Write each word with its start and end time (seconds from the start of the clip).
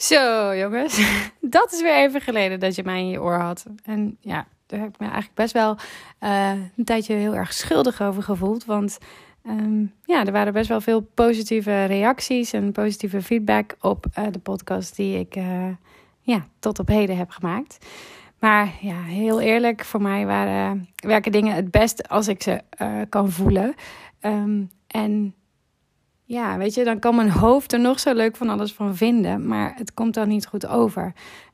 Zo, 0.00 0.54
jongens. 0.56 1.00
Dat 1.40 1.72
is 1.72 1.82
weer 1.82 1.96
even 1.96 2.20
geleden 2.20 2.60
dat 2.60 2.74
je 2.74 2.82
mij 2.84 3.00
in 3.00 3.08
je 3.08 3.22
oor 3.22 3.38
had. 3.38 3.64
En 3.84 4.16
ja, 4.20 4.46
daar 4.66 4.80
heb 4.80 4.88
ik 4.88 4.98
me 4.98 5.04
eigenlijk 5.04 5.34
best 5.34 5.52
wel 5.52 5.76
uh, 6.20 6.50
een 6.76 6.84
tijdje 6.84 7.14
heel 7.14 7.34
erg 7.34 7.52
schuldig 7.52 8.02
over 8.02 8.22
gevoeld. 8.22 8.64
Want 8.64 8.98
um, 9.46 9.92
ja, 10.04 10.24
er 10.24 10.32
waren 10.32 10.52
best 10.52 10.68
wel 10.68 10.80
veel 10.80 11.00
positieve 11.00 11.84
reacties 11.84 12.52
en 12.52 12.72
positieve 12.72 13.22
feedback 13.22 13.76
op 13.80 14.06
uh, 14.18 14.24
de 14.30 14.38
podcast 14.38 14.96
die 14.96 15.18
ik 15.18 15.36
uh, 15.36 15.66
ja, 16.20 16.46
tot 16.58 16.78
op 16.78 16.88
heden 16.88 17.16
heb 17.16 17.30
gemaakt. 17.30 17.86
Maar 18.38 18.74
ja, 18.80 19.02
heel 19.02 19.40
eerlijk, 19.40 19.84
voor 19.84 20.02
mij 20.02 20.26
waren, 20.26 20.88
werken 20.96 21.32
dingen 21.32 21.54
het 21.54 21.70
best 21.70 22.08
als 22.08 22.28
ik 22.28 22.42
ze 22.42 22.60
kan 23.08 23.30
voelen. 23.30 23.74
Um, 24.20 24.70
en 24.86 25.34
ja, 26.30 26.58
weet 26.58 26.74
je, 26.74 26.84
dan 26.84 26.98
kan 26.98 27.14
mijn 27.14 27.30
hoofd 27.30 27.72
er 27.72 27.80
nog 27.80 28.00
zo 28.00 28.14
leuk 28.14 28.36
van 28.36 28.48
alles 28.48 28.72
van 28.72 28.96
vinden, 28.96 29.46
maar 29.46 29.72
het 29.76 29.94
komt 29.94 30.14
dan 30.14 30.28
niet 30.28 30.46
goed 30.46 30.66
over. 30.66 31.12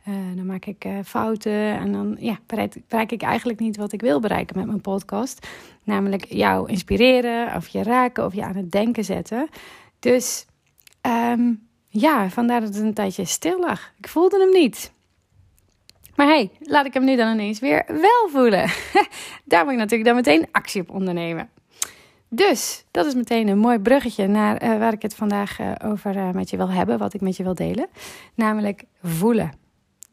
Uh, 0.08 0.14
dan 0.34 0.46
maak 0.46 0.64
ik 0.64 0.84
uh, 0.84 0.98
fouten 1.04 1.78
en 1.78 1.92
dan 1.92 2.16
ja, 2.20 2.38
bereik, 2.46 3.12
ik 3.12 3.22
eigenlijk 3.22 3.58
niet 3.58 3.76
wat 3.76 3.92
ik 3.92 4.00
wil 4.00 4.20
bereiken 4.20 4.58
met 4.58 4.66
mijn 4.66 4.80
podcast. 4.80 5.46
Namelijk 5.82 6.24
jou 6.24 6.68
inspireren, 6.68 7.54
of 7.54 7.68
je 7.68 7.82
raken, 7.82 8.24
of 8.24 8.34
je 8.34 8.44
aan 8.44 8.56
het 8.56 8.72
denken 8.72 9.04
zetten. 9.04 9.48
Dus 9.98 10.46
um, 11.32 11.68
ja, 11.88 12.28
vandaar 12.30 12.60
dat 12.60 12.74
het 12.74 12.84
een 12.84 12.94
tijdje 12.94 13.24
stil 13.24 13.60
lag. 13.60 13.92
Ik 13.98 14.08
voelde 14.08 14.38
hem 14.38 14.52
niet. 14.52 14.92
Maar 16.16 16.26
hey, 16.26 16.50
laat 16.60 16.86
ik 16.86 16.94
hem 16.94 17.04
nu 17.04 17.16
dan 17.16 17.32
ineens 17.32 17.58
weer 17.58 17.84
wel 17.86 18.28
voelen. 18.28 18.70
Daar 19.44 19.64
moet 19.64 19.72
ik 19.72 19.78
natuurlijk 19.78 20.04
dan 20.04 20.16
meteen 20.16 20.48
actie 20.52 20.80
op 20.80 20.90
ondernemen. 20.90 21.50
Dus 22.36 22.84
dat 22.90 23.06
is 23.06 23.14
meteen 23.14 23.48
een 23.48 23.58
mooi 23.58 23.78
bruggetje 23.78 24.26
naar 24.26 24.62
uh, 24.62 24.78
waar 24.78 24.92
ik 24.92 25.02
het 25.02 25.14
vandaag 25.14 25.60
uh, 25.60 25.72
over 25.84 26.16
uh, 26.16 26.30
met 26.30 26.50
je 26.50 26.56
wil 26.56 26.70
hebben, 26.70 26.98
wat 26.98 27.14
ik 27.14 27.20
met 27.20 27.36
je 27.36 27.42
wil 27.42 27.54
delen. 27.54 27.88
Namelijk 28.34 28.84
voelen. 29.02 29.52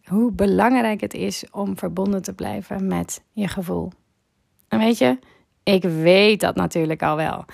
Hoe 0.04 0.32
belangrijk 0.32 1.02
het 1.02 1.14
is 1.14 1.46
om 1.52 1.78
verbonden 1.78 2.22
te 2.22 2.34
blijven 2.34 2.88
met 2.88 3.24
je 3.32 3.48
gevoel. 3.48 3.92
En 4.68 4.80
weet 4.80 4.98
je, 4.98 5.20
ik 5.64 5.84
weet 5.84 6.40
dat 6.40 6.56
natuurlijk 6.56 7.04
al 7.04 7.16
wel. 7.16 7.46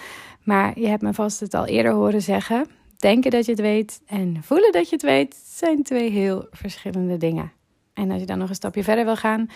Maar 0.43 0.79
je 0.79 0.87
hebt 0.87 1.01
me 1.01 1.13
vast 1.13 1.39
het 1.39 1.53
al 1.53 1.65
eerder 1.65 1.91
horen 1.91 2.21
zeggen. 2.21 2.67
Denken 2.97 3.31
dat 3.31 3.45
je 3.45 3.51
het 3.51 3.61
weet 3.61 4.01
en 4.05 4.37
voelen 4.43 4.71
dat 4.71 4.89
je 4.89 4.95
het 4.95 5.05
weet 5.05 5.35
zijn 5.45 5.83
twee 5.83 6.09
heel 6.09 6.47
verschillende 6.51 7.17
dingen. 7.17 7.51
En 7.93 8.11
als 8.11 8.19
je 8.19 8.25
dan 8.25 8.37
nog 8.37 8.49
een 8.49 8.55
stapje 8.55 8.83
verder 8.83 9.05
wil 9.05 9.15
gaan, 9.15 9.49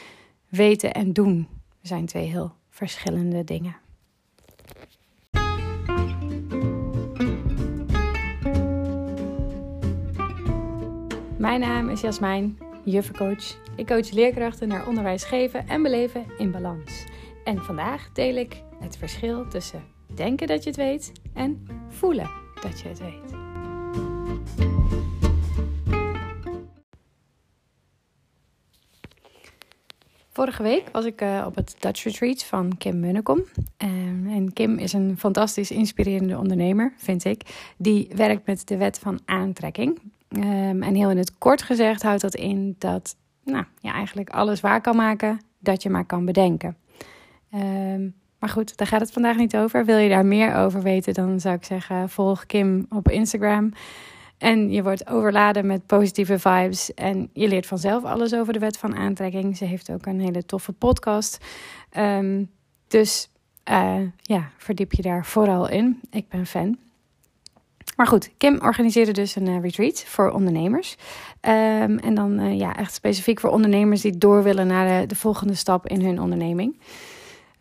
weten 0.50 0.94
en 0.94 1.14
doen 1.14 1.48
zijn 1.82 2.06
twee 2.06 2.28
heel 2.28 2.54
verschillende 2.70 3.44
dingen. 3.44 3.83
Mijn 11.44 11.60
naam 11.60 11.90
is 11.90 12.02
Jasmijn, 12.02 12.58
juffencoach. 12.84 13.58
Ik 13.76 13.88
coach 13.88 14.12
leerkrachten 14.12 14.68
naar 14.68 14.88
onderwijs 14.88 15.24
geven 15.24 15.68
en 15.68 15.84
beleven 15.84 16.26
in 16.38 16.52
balans. 16.52 17.06
En 17.44 17.64
vandaag 17.64 18.12
deel 18.12 18.36
ik 18.36 18.62
het 18.80 18.98
verschil 18.98 19.48
tussen 19.48 19.84
denken 20.16 20.48
dat 20.48 20.64
je 20.64 20.70
het 20.70 20.78
weet 20.78 21.12
en 21.34 21.68
voelen 21.90 22.30
dat 22.62 22.80
je 22.80 22.88
het 22.88 23.00
weet. 23.00 23.42
Vorige 30.30 30.64
week 30.64 30.90
was 30.92 31.06
ik 31.06 31.22
uh, 31.22 31.44
op 31.48 31.56
het 31.56 31.76
Dutch 31.80 32.04
Retreat 32.04 32.44
van 32.44 32.78
Kim 32.78 33.00
Munnekom. 33.00 33.44
Um, 33.78 34.28
en 34.28 34.54
Kim 34.54 34.78
is 34.78 34.94
een 34.94 35.16
fantastisch 35.18 35.72
inspirerende 35.72 36.38
ondernemer, 36.38 36.94
vind 36.98 37.26
ik. 37.26 37.74
Die 37.78 38.08
werkt 38.16 38.46
met 38.46 38.68
de 38.68 38.78
wet 38.78 39.00
van 39.00 39.20
aantrekking. 39.26 40.00
Um, 40.38 40.84
en 40.84 40.96
heel 40.96 41.10
in 41.10 41.18
het 41.18 41.38
kort 41.38 41.62
gezegd 41.62 42.04
houdt 42.04 42.22
dat 42.22 42.36
in 42.36 42.76
dat 42.78 43.16
nou, 43.44 43.66
je 43.80 43.92
eigenlijk 43.92 44.30
alles 44.30 44.62
waar 44.62 44.82
kan 44.82 44.96
maken 44.96 45.40
dat 45.60 45.84
je 45.84 45.90
maar 45.90 46.06
kan 46.06 46.26
bedenken. 46.26 46.78
Um, 47.54 48.16
maar 48.40 48.50
goed, 48.50 48.78
daar 48.78 48.88
gaat 48.88 49.00
het 49.00 49.12
vandaag 49.12 49.38
niet 49.38 49.56
over. 49.56 49.86
Wil 49.86 49.98
je 49.98 50.10
daar 50.10 50.26
meer 50.26 50.56
over 50.56 50.82
weten, 50.82 51.14
dan 51.14 51.40
zou 51.40 51.56
ik 51.56 51.64
zeggen: 51.64 52.10
volg 52.10 52.46
Kim 52.46 52.86
op 52.90 53.10
Instagram. 53.10 53.72
En 54.38 54.72
je 54.72 54.84
wordt 54.84 55.08
overladen 55.08 55.66
met 55.66 55.86
positieve 55.86 56.40
vibes. 56.40 56.94
En 56.94 57.30
je 57.34 57.48
leert 57.48 57.66
vanzelf 57.66 58.04
alles 58.04 58.34
over 58.34 58.54
de 58.54 58.60
wet 58.60 58.78
van 58.78 58.96
aantrekking. 58.96 59.58
Ze 59.58 59.66
heeft 59.66 59.92
ook 59.92 60.06
een 60.06 60.20
hele 60.20 60.46
toffe 60.46 60.72
podcast. 60.72 61.46
Um, 61.98 62.50
dus 62.88 63.30
uh, 63.72 64.02
ja, 64.22 64.50
verdiep 64.58 64.92
je 64.92 65.02
daar 65.02 65.26
vooral 65.26 65.70
in. 65.70 66.00
Ik 66.10 66.30
ben 66.30 66.46
fan. 66.46 66.78
Maar 67.96 68.08
goed, 68.08 68.32
Kim 68.38 68.60
organiseerde 68.62 69.12
dus 69.12 69.36
een 69.36 69.48
uh, 69.48 69.62
retreat 69.62 70.04
voor 70.04 70.32
ondernemers. 70.32 70.96
Um, 71.42 71.98
en 71.98 72.14
dan 72.14 72.40
uh, 72.40 72.60
ja, 72.60 72.76
echt 72.76 72.94
specifiek 72.94 73.40
voor 73.40 73.50
ondernemers 73.50 74.02
die 74.02 74.18
door 74.18 74.44
willen 74.44 74.68
naar 74.68 75.02
de, 75.02 75.08
de 75.08 75.16
volgende 75.16 75.56
stap 75.56 75.88
in 75.88 76.02
hun 76.02 76.22
onderneming. 76.22 76.80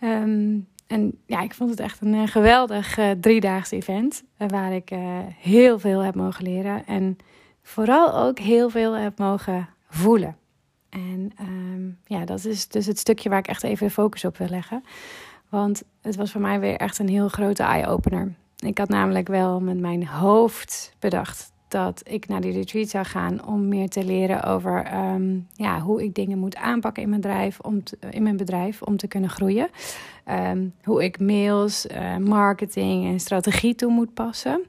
Um, 0.00 0.66
en 0.86 1.18
ja, 1.26 1.40
ik 1.40 1.54
vond 1.54 1.70
het 1.70 1.80
echt 1.80 2.00
een 2.00 2.14
uh, 2.14 2.26
geweldig 2.26 2.98
driedaags 3.20 3.70
event. 3.70 4.22
waar 4.36 4.72
ik 4.72 4.90
heel 5.38 5.78
veel 5.78 6.00
heb 6.00 6.14
mogen 6.14 6.44
leren. 6.44 6.86
En 6.86 7.16
vooral 7.62 8.18
ook 8.18 8.38
heel 8.38 8.70
veel 8.70 8.92
heb 8.92 9.18
mogen 9.18 9.68
voelen. 9.88 10.36
En 10.90 11.32
um, 11.40 11.98
ja, 12.04 12.24
dat 12.24 12.44
is 12.44 12.68
dus 12.68 12.86
het 12.86 12.98
stukje 12.98 13.28
waar 13.28 13.38
ik 13.38 13.46
echt 13.46 13.62
even 13.62 13.86
de 13.86 13.92
focus 13.92 14.24
op 14.24 14.36
wil 14.36 14.48
leggen. 14.48 14.84
Want 15.48 15.82
het 16.00 16.16
was 16.16 16.32
voor 16.32 16.40
mij 16.40 16.60
weer 16.60 16.76
echt 16.76 16.98
een 16.98 17.08
heel 17.08 17.28
grote 17.28 17.62
eye-opener. 17.62 18.34
Ik 18.62 18.78
had 18.78 18.88
namelijk 18.88 19.28
wel 19.28 19.60
met 19.60 19.78
mijn 19.78 20.06
hoofd 20.06 20.94
bedacht 20.98 21.52
dat 21.68 22.00
ik 22.04 22.28
naar 22.28 22.40
die 22.40 22.52
retreat 22.52 22.88
zou 22.88 23.04
gaan 23.04 23.46
om 23.46 23.68
meer 23.68 23.88
te 23.88 24.04
leren 24.04 24.42
over 24.42 24.94
um, 24.94 25.48
ja, 25.52 25.80
hoe 25.80 26.02
ik 26.02 26.14
dingen 26.14 26.38
moet 26.38 26.56
aanpakken 26.56 27.02
in 27.02 27.08
mijn 27.08 27.20
bedrijf 27.20 27.60
om 27.60 27.84
te, 27.84 27.96
in 28.10 28.22
mijn 28.22 28.36
bedrijf 28.36 28.82
om 28.82 28.96
te 28.96 29.08
kunnen 29.08 29.30
groeien. 29.30 29.70
Um, 30.30 30.74
hoe 30.82 31.04
ik 31.04 31.20
mails, 31.20 31.86
uh, 31.86 32.16
marketing 32.16 33.06
en 33.06 33.20
strategie 33.20 33.74
toe 33.74 33.90
moet 33.90 34.14
passen. 34.14 34.64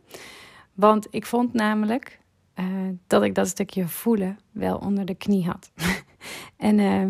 Want 0.73 1.07
ik 1.09 1.25
vond 1.25 1.53
namelijk 1.53 2.19
uh, 2.59 2.65
dat 3.07 3.23
ik 3.23 3.35
dat 3.35 3.47
stukje 3.47 3.87
voelen 3.87 4.39
wel 4.51 4.77
onder 4.77 5.05
de 5.05 5.15
knie 5.15 5.45
had. 5.45 5.71
en 6.57 6.77
uh, 6.79 7.05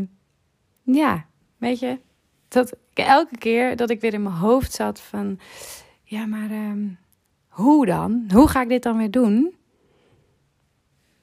ja, 0.95 1.25
weet 1.57 1.79
je, 1.79 1.99
dat 2.47 2.75
elke 2.93 3.37
keer 3.37 3.75
dat 3.75 3.89
ik 3.89 4.01
weer 4.01 4.13
in 4.13 4.23
mijn 4.23 4.35
hoofd 4.35 4.71
zat 4.71 4.99
van 4.99 5.39
ja, 6.13 6.25
maar 6.25 6.51
um, 6.51 6.97
hoe 7.47 7.85
dan? 7.85 8.25
Hoe 8.33 8.47
ga 8.47 8.61
ik 8.61 8.69
dit 8.69 8.83
dan 8.83 8.97
weer 8.97 9.11
doen? 9.11 9.55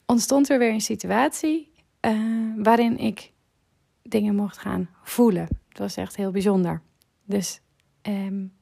Ontstond 0.07 0.49
er 0.49 0.59
weer 0.59 0.73
een 0.73 0.81
situatie 0.81 1.73
uh, 2.01 2.53
waarin 2.57 2.99
ik 2.99 3.33
dingen 4.03 4.35
mocht 4.35 4.59
gaan 4.59 4.89
voelen. 5.03 5.49
Het 5.69 5.79
was 5.79 5.97
echt 5.97 6.17
heel 6.17 6.31
bijzonder. 6.31 6.83
Dus 7.25 7.61
um, 8.03 8.53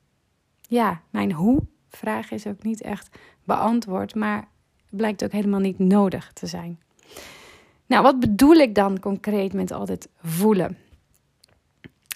ja, 0.60 1.02
mijn 1.10 1.32
hoe-vraag 1.32 2.30
is 2.30 2.46
ook 2.46 2.62
niet 2.62 2.80
echt 2.80 3.18
beantwoord, 3.44 4.14
maar 4.14 4.48
blijkt 4.90 5.24
ook 5.24 5.32
helemaal 5.32 5.60
niet 5.60 5.78
nodig 5.78 6.32
te 6.32 6.46
zijn. 6.46 6.80
Nou, 7.86 8.02
wat 8.02 8.20
bedoel 8.20 8.54
ik 8.54 8.74
dan 8.74 9.00
concreet 9.00 9.52
met 9.52 9.70
al 9.70 9.84
dit 9.84 10.08
voelen? 10.22 10.78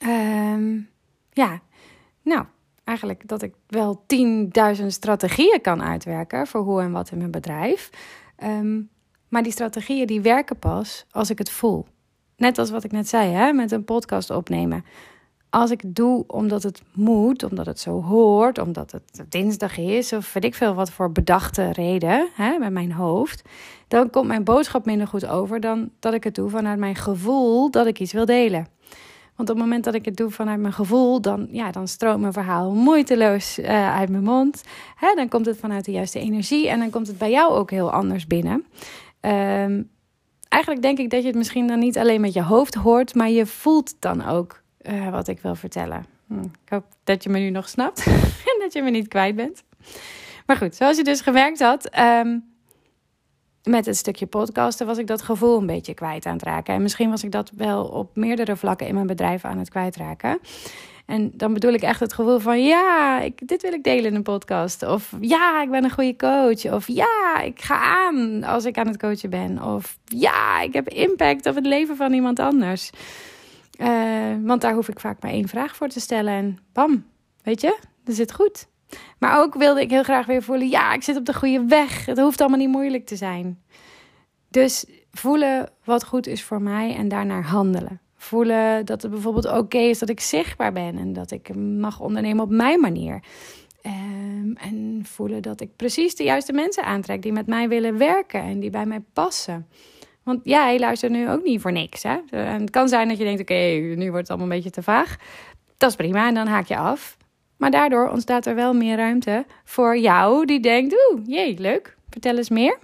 Um, 0.05 0.89
ja, 1.31 1.61
nou, 2.23 2.47
eigenlijk 2.85 3.29
dat 3.29 3.43
ik 3.43 3.55
wel 3.67 4.05
10.000 4.81 4.87
strategieën 4.87 5.61
kan 5.61 5.83
uitwerken 5.83 6.47
voor 6.47 6.61
hoe 6.61 6.81
en 6.81 6.93
wat 6.93 7.11
in 7.11 7.19
mijn 7.19 7.31
bedrijf. 7.31 7.91
Um, 8.45 8.91
maar 9.33 9.43
die 9.43 9.53
strategieën 9.53 10.07
die 10.07 10.21
werken 10.21 10.59
pas 10.59 11.07
als 11.11 11.31
ik 11.31 11.39
het 11.39 11.51
voel. 11.51 11.87
Net 12.37 12.59
als 12.59 12.71
wat 12.71 12.85
ik 12.85 12.93
net 12.93 13.09
zei, 13.09 13.31
hè, 13.31 13.53
met 13.53 13.73
een 13.73 13.85
podcast 13.85 14.31
opnemen. 14.31 14.85
Als 15.51 15.71
ik 15.71 15.81
het 15.81 15.95
doe 15.95 16.25
omdat 16.27 16.63
het 16.63 16.83
moet, 16.93 17.43
omdat 17.43 17.67
het 17.67 17.81
zo 17.81 18.03
hoort, 18.03 18.59
omdat 18.59 18.93
het 18.93 19.25
dinsdag 19.29 19.79
is, 19.79 20.13
of 20.13 20.33
weet 20.33 20.45
ik 20.45 20.55
veel 20.55 20.75
wat 20.75 20.91
voor 20.91 21.13
bedachte 21.13 21.73
reden 21.73 22.29
hè, 22.35 22.59
met 22.59 22.73
mijn 22.73 22.93
hoofd, 22.93 23.43
dan 23.89 24.11
komt 24.11 24.27
mijn 24.27 24.45
boodschap 24.45 24.87
minder 24.87 25.07
goed 25.07 25.27
over 25.27 25.61
dan 25.61 25.91
dat 25.99 26.15
ik 26.15 26.25
het 26.25 26.35
doe 26.35 26.51
vanuit 26.51 26.79
mijn 26.79 26.97
gevoel 26.97 27.71
dat 27.71 27.87
ik 27.87 28.01
iets 28.01 28.13
wil 28.13 28.27
delen. 28.27 28.67
Want 29.43 29.55
op 29.55 29.61
het 29.61 29.71
moment 29.71 29.85
dat 29.85 29.95
ik 29.95 30.05
het 30.05 30.17
doe 30.17 30.31
vanuit 30.31 30.61
mijn 30.61 30.73
gevoel, 30.73 31.21
dan, 31.21 31.49
ja, 31.51 31.71
dan 31.71 31.89
stroomt 31.89 32.21
mijn 32.21 32.33
verhaal 32.33 32.73
moeiteloos 32.73 33.59
uh, 33.59 33.97
uit 33.97 34.09
mijn 34.09 34.23
mond. 34.23 34.63
Hè, 34.97 35.15
dan 35.15 35.29
komt 35.29 35.47
het 35.47 35.59
vanuit 35.59 35.85
de 35.85 35.93
juiste 35.93 36.19
energie 36.19 36.69
en 36.69 36.79
dan 36.79 36.91
komt 36.91 37.07
het 37.07 37.19
bij 37.19 37.31
jou 37.31 37.53
ook 37.53 37.71
heel 37.71 37.93
anders 37.93 38.27
binnen. 38.27 38.65
Um, 39.21 39.91
eigenlijk 40.49 40.83
denk 40.83 40.99
ik 40.99 41.11
dat 41.11 41.21
je 41.21 41.27
het 41.27 41.37
misschien 41.37 41.67
dan 41.67 41.79
niet 41.79 41.99
alleen 41.99 42.21
met 42.21 42.33
je 42.33 42.43
hoofd 42.43 42.75
hoort, 42.75 43.15
maar 43.15 43.31
je 43.31 43.47
voelt 43.47 43.95
dan 43.99 44.27
ook 44.27 44.63
uh, 44.83 45.11
wat 45.11 45.29
ik 45.29 45.41
wil 45.41 45.55
vertellen. 45.55 46.07
Hm, 46.27 46.43
ik 46.43 46.69
hoop 46.69 46.85
dat 47.05 47.23
je 47.23 47.31
me 47.31 47.39
nu 47.39 47.51
nog 47.51 47.69
snapt 47.69 48.07
en 48.51 48.59
dat 48.59 48.73
je 48.73 48.83
me 48.83 48.91
niet 48.91 49.09
kwijt 49.09 49.37
bent. 49.37 49.63
Maar 50.47 50.57
goed, 50.57 50.75
zoals 50.75 50.97
je 50.97 51.05
dus 51.05 51.21
gemerkt 51.21 51.61
had, 51.61 51.99
um, 51.99 52.52
met 53.65 53.87
het 53.87 53.97
stukje 53.97 54.27
podcasten 54.27 54.87
was 54.87 54.99
ik 54.99 55.07
dat 55.07 55.23
gevoel 55.23 55.59
een 55.59 55.67
beetje 55.67 55.95
kwijt 55.95 56.27
aan 56.27 56.33
het 56.33 56.43
raken. 56.43 56.75
En 56.75 56.83
misschien 56.83 57.11
was 57.11 57.25
ik 57.25 57.31
dat 57.31 57.51
wel 57.57 57.85
op 57.85 58.17
meerdere 58.17 58.57
vlakken 58.57 58.87
in 58.87 58.95
mijn 58.95 59.07
bedrijf 59.07 59.45
aan 59.45 59.59
het 59.59 59.71
kwijtraken. 59.71 60.39
En 61.07 61.33
dan 61.35 61.53
bedoel 61.53 61.73
ik 61.73 61.83
echt 61.83 62.01
het 62.01 62.13
gevoel 62.13 62.39
van 62.39 62.65
ja, 62.65 63.21
ik, 63.21 63.49
dit 63.49 63.63
wil 63.63 63.73
ik 63.73 63.85
delen 63.85 64.05
in 64.05 64.15
een 64.15 64.23
podcast. 64.23 64.83
Of 64.83 65.13
ja, 65.21 65.63
ik 65.63 65.71
ben 65.71 65.85
een 65.85 65.91
goede 65.91 66.17
coach. 66.17 66.73
Of 66.73 66.87
ja, 66.89 67.41
ik 67.41 67.61
ga 67.61 67.81
aan 67.81 68.45
als 68.45 68.65
ik 68.65 68.79
aan 68.79 68.87
het 68.87 68.99
coachen 68.99 69.31
ben. 69.31 69.63
Of 69.63 69.99
ja, 70.05 70.61
ik 70.61 70.73
heb 70.73 70.89
impact 70.89 71.47
op 71.47 71.55
het 71.55 71.67
leven 71.67 71.97
van 71.97 72.13
iemand 72.13 72.39
anders. 72.39 72.91
Uh, 73.81 73.89
want 74.43 74.61
daar 74.61 74.75
hoef 74.75 74.89
ik 74.89 75.01
vaak 75.01 75.23
maar 75.23 75.31
één 75.31 75.49
vraag 75.49 75.77
voor 75.77 75.89
te 75.89 76.01
stellen. 76.01 76.33
En 76.33 76.59
bam, 76.73 77.05
weet 77.43 77.61
je, 77.61 77.79
dat 78.05 78.15
zit 78.15 78.33
goed. 78.33 78.67
Maar 79.19 79.39
ook 79.39 79.55
wilde 79.55 79.81
ik 79.81 79.91
heel 79.91 80.03
graag 80.03 80.27
weer 80.27 80.43
voelen: 80.43 80.69
ja, 80.69 80.95
ik 80.95 81.03
zit 81.03 81.17
op 81.17 81.25
de 81.25 81.35
goede 81.35 81.65
weg. 81.65 82.07
Het 82.07 82.19
hoeft 82.19 82.41
allemaal 82.41 82.59
niet 82.59 82.69
moeilijk 82.69 83.07
te 83.07 83.17
zijn. 83.17 83.63
Dus 84.49 84.87
voelen 85.11 85.71
wat 85.85 86.05
goed 86.05 86.27
is 86.27 86.43
voor 86.43 86.63
mij 86.63 86.95
en 86.95 87.09
daarnaar 87.09 87.45
handelen. 87.45 88.01
Voelen 88.17 88.87
dat 88.87 89.03
het 89.03 89.11
bijvoorbeeld 89.11 89.51
oké 89.51 89.79
is 89.79 89.99
dat 89.99 90.09
ik 90.09 90.21
zichtbaar 90.21 90.73
ben 90.73 90.99
en 90.99 91.13
dat 91.13 91.31
ik 91.31 91.55
mag 91.57 92.01
ondernemen 92.01 92.45
op 92.45 92.51
mijn 92.51 92.81
manier. 92.81 93.23
Um, 93.87 94.57
en 94.57 95.01
voelen 95.05 95.43
dat 95.43 95.61
ik 95.61 95.77
precies 95.77 96.15
de 96.15 96.25
juiste 96.25 96.53
mensen 96.53 96.85
aantrek 96.85 97.23
die 97.23 97.33
met 97.33 97.47
mij 97.47 97.69
willen 97.69 97.99
werken 97.99 98.43
en 98.43 98.61
die 98.61 98.71
bij 98.71 98.87
mij 98.87 99.01
passen. 99.13 99.69
Want 100.23 100.41
jij 100.43 100.79
luistert 100.79 101.13
nu 101.13 101.31
ook 101.31 101.43
niet 101.43 101.61
voor 101.61 101.73
niks. 101.73 102.03
Hè? 102.03 102.19
En 102.31 102.61
het 102.61 102.71
kan 102.71 102.89
zijn 102.89 103.09
dat 103.09 103.19
je 103.19 103.25
denkt: 103.25 103.41
oké, 103.41 103.55
nu 103.97 104.05
wordt 104.05 104.17
het 104.17 104.29
allemaal 104.29 104.49
een 104.49 104.55
beetje 104.55 104.71
te 104.71 104.83
vaag. 104.83 105.17
Dat 105.77 105.91
is 105.91 105.97
prima 105.97 106.29
en 106.29 106.35
dan 106.35 106.47
haak 106.47 106.67
je 106.67 106.77
af. 106.77 107.17
Maar 107.63 107.71
daardoor 107.71 108.09
ontstaat 108.09 108.47
er 108.47 108.55
wel 108.55 108.75
meer 108.75 108.97
ruimte 108.97 109.47
voor 109.65 109.99
jou 109.99 110.45
die 110.45 110.61
denkt: 110.61 110.95
oeh, 110.95 111.23
jee, 111.27 111.59
leuk, 111.59 111.97
vertel 112.11 112.37
eens 112.37 112.49
meer. 112.49 112.79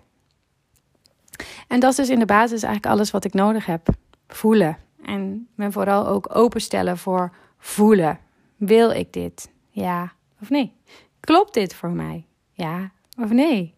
En 1.68 1.80
dat 1.80 1.90
is 1.90 1.96
dus 1.96 2.08
in 2.08 2.18
de 2.18 2.24
basis 2.24 2.62
eigenlijk 2.62 2.94
alles 2.94 3.10
wat 3.10 3.24
ik 3.24 3.34
nodig 3.34 3.66
heb. 3.66 3.88
Voelen. 4.28 4.78
En 5.04 5.48
me 5.54 5.72
vooral 5.72 6.06
ook 6.06 6.36
openstellen 6.36 6.98
voor 6.98 7.32
voelen. 7.58 8.18
Wil 8.56 8.90
ik 8.90 9.12
dit? 9.12 9.50
Ja 9.70 10.12
of 10.40 10.50
nee? 10.50 10.72
Klopt 11.20 11.54
dit 11.54 11.74
voor 11.74 11.90
mij? 11.90 12.24
Ja 12.52 12.90
of 13.20 13.30
nee? 13.30 13.74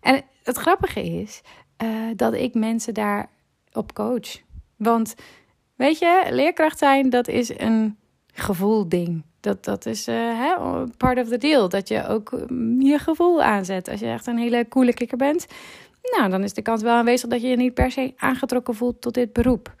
En 0.00 0.22
het 0.42 0.56
grappige 0.56 1.02
is 1.02 1.40
uh, 1.82 1.90
dat 2.16 2.34
ik 2.34 2.54
mensen 2.54 2.94
daarop 2.94 3.92
coach. 3.94 4.40
Want 4.76 5.14
weet 5.74 5.98
je, 5.98 6.26
leerkracht 6.30 6.78
zijn, 6.78 7.10
dat 7.10 7.28
is 7.28 7.58
een 7.58 7.98
gevoelding. 8.32 9.24
Dat, 9.46 9.64
dat 9.64 9.86
is 9.86 10.08
uh, 10.08 10.82
part 10.96 11.18
of 11.18 11.28
the 11.28 11.38
deal. 11.38 11.68
Dat 11.68 11.88
je 11.88 12.06
ook 12.06 12.32
mm, 12.48 12.80
je 12.80 12.98
gevoel 12.98 13.42
aanzet. 13.42 13.88
Als 13.88 14.00
je 14.00 14.06
echt 14.06 14.26
een 14.26 14.38
hele 14.38 14.68
coole 14.68 14.94
kikker 14.94 15.16
bent, 15.16 15.46
nou, 16.02 16.30
dan 16.30 16.42
is 16.42 16.52
de 16.52 16.62
kans 16.62 16.82
wel 16.82 16.94
aanwezig 16.94 17.28
dat 17.28 17.42
je 17.42 17.48
je 17.48 17.56
niet 17.56 17.74
per 17.74 17.90
se 17.90 18.12
aangetrokken 18.16 18.74
voelt 18.74 19.00
tot 19.00 19.14
dit 19.14 19.32
beroep. 19.32 19.74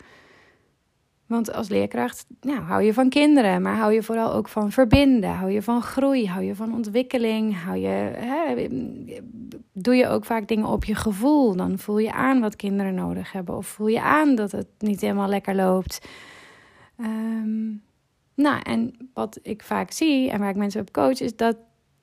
Want 1.26 1.52
als 1.52 1.68
leerkracht 1.68 2.26
nou, 2.40 2.60
hou 2.60 2.82
je 2.82 2.94
van 2.94 3.08
kinderen, 3.08 3.62
maar 3.62 3.76
hou 3.76 3.92
je 3.92 4.02
vooral 4.02 4.32
ook 4.32 4.48
van 4.48 4.72
verbinden. 4.72 5.30
Hou 5.30 5.50
je 5.50 5.62
van 5.62 5.82
groei, 5.82 6.26
hou 6.26 6.44
je 6.44 6.54
van 6.54 6.74
ontwikkeling. 6.74 7.62
Hou 7.62 7.76
je, 7.76 8.12
hè, 8.16 8.66
doe 9.72 9.94
je 9.94 10.08
ook 10.08 10.24
vaak 10.24 10.48
dingen 10.48 10.66
op 10.66 10.84
je 10.84 10.94
gevoel. 10.94 11.56
Dan 11.56 11.78
voel 11.78 11.98
je 11.98 12.12
aan 12.12 12.40
wat 12.40 12.56
kinderen 12.56 12.94
nodig 12.94 13.32
hebben. 13.32 13.56
Of 13.56 13.66
voel 13.66 13.88
je 13.88 14.00
aan 14.00 14.34
dat 14.34 14.52
het 14.52 14.68
niet 14.78 15.00
helemaal 15.00 15.28
lekker 15.28 15.54
loopt. 15.54 16.08
Um, 17.00 17.84
nou, 18.36 18.60
en 18.62 19.10
wat 19.14 19.38
ik 19.42 19.62
vaak 19.62 19.90
zie 19.90 20.30
en 20.30 20.40
waar 20.40 20.50
ik 20.50 20.56
mensen 20.56 20.80
op 20.80 20.92
coach, 20.92 21.20
is 21.20 21.36
dat 21.36 21.56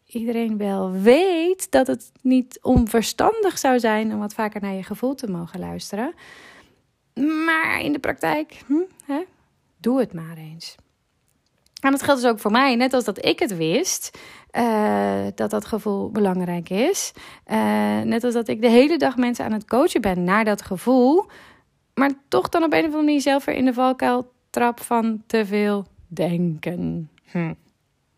iedereen 0.05 0.57
wel 0.57 0.91
weet 0.91 1.71
dat 1.71 1.87
het 1.87 2.11
niet 2.21 2.59
onverstandig 2.61 3.57
zou 3.57 3.79
zijn 3.79 4.13
om 4.13 4.19
wat 4.19 4.33
vaker 4.33 4.61
naar 4.61 4.73
je 4.73 4.83
gevoel 4.83 5.15
te 5.15 5.27
mogen 5.27 5.59
luisteren. 5.59 6.13
Maar 7.45 7.81
in 7.81 7.91
de 7.91 7.99
praktijk, 7.99 8.63
hm, 8.67 8.73
hè, 9.05 9.23
doe 9.77 9.99
het 9.99 10.13
maar 10.13 10.37
eens. 10.37 10.75
En 11.81 11.91
dat 11.91 12.03
geldt 12.03 12.21
dus 12.21 12.31
ook 12.31 12.39
voor 12.39 12.51
mij, 12.51 12.75
net 12.75 12.93
als 12.93 13.03
dat 13.03 13.25
ik 13.25 13.39
het 13.39 13.57
wist, 13.57 14.19
uh, 14.51 15.25
dat 15.35 15.49
dat 15.49 15.65
gevoel 15.65 16.11
belangrijk 16.11 16.69
is. 16.69 17.11
Uh, 17.47 18.01
net 18.01 18.23
als 18.23 18.33
dat 18.33 18.47
ik 18.47 18.61
de 18.61 18.69
hele 18.69 18.97
dag 18.97 19.17
mensen 19.17 19.45
aan 19.45 19.51
het 19.51 19.65
coachen 19.65 20.01
ben 20.01 20.23
naar 20.23 20.45
dat 20.45 20.61
gevoel, 20.61 21.25
maar 21.93 22.11
toch 22.27 22.49
dan 22.49 22.63
op 22.63 22.73
een 22.73 22.79
of 22.79 22.85
andere 22.85 23.03
manier 23.03 23.21
zelf 23.21 23.45
weer 23.45 23.55
in 23.55 23.65
de 23.65 23.73
valkuil 23.73 24.31
trap 24.49 24.79
van 24.79 25.23
te 25.27 25.45
veel 25.45 25.85
denken. 26.13 27.09
Hm. 27.31 27.53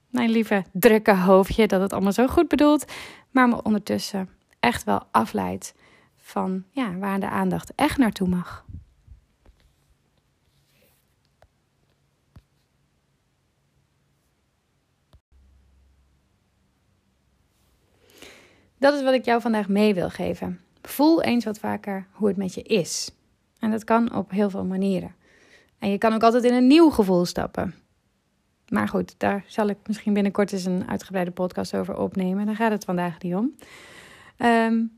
Mijn 0.10 0.30
lieve 0.30 0.64
drukke 0.72 1.16
hoofdje 1.16 1.68
dat 1.68 1.82
het 1.82 1.94
allemaal 1.94 2.12
zo 2.12 2.28
goed 2.28 2.48
bedoelt, 2.48 2.92
maar 3.32 3.48
me 3.48 3.64
ondertussen 3.64 4.30
echt 4.60 4.84
wel 4.84 5.04
afleidt 5.12 5.74
van 6.18 6.64
ja, 6.70 6.98
waar 6.98 7.20
de 7.20 7.30
aandacht 7.30 7.72
echt 7.76 7.98
naartoe 7.98 8.28
mag. 8.28 8.66
Dat 18.78 18.94
is 18.94 19.04
wat 19.04 19.14
ik 19.14 19.26
jou 19.26 19.42
vandaag 19.42 19.68
mee 19.68 19.94
wil 19.94 20.10
geven. 20.10 20.62
Voel 20.82 21.22
eens 21.24 21.46
wat 21.46 21.60
vaker 21.60 22.08
hoe 22.12 22.28
het 22.28 22.38
met 22.38 22.54
je 22.54 22.62
is. 22.62 23.12
En 23.60 23.72
dat 23.72 23.84
kan 23.84 24.16
op 24.16 24.32
heel 24.32 24.50
veel 24.50 24.66
manieren. 24.66 25.16
En 25.80 25.90
je 25.90 25.98
kan 25.98 26.14
ook 26.14 26.24
altijd 26.24 26.44
in 26.44 26.54
een 26.54 26.68
nieuw 26.68 26.90
gevoel 26.90 27.26
stappen. 27.26 27.76
Maar 28.70 28.88
goed, 28.88 29.16
daar 29.18 29.44
zal 29.48 29.68
ik 29.68 29.78
misschien 29.86 30.14
binnenkort 30.14 30.52
eens 30.52 30.66
een 30.66 30.88
uitgebreide 30.90 31.32
podcast 31.32 31.76
over 31.76 31.98
opnemen. 31.98 32.46
Daar 32.46 32.56
gaat 32.56 32.72
het 32.72 32.84
vandaag 32.84 33.22
niet 33.22 33.36
om. 33.36 33.56
Um, 34.38 34.92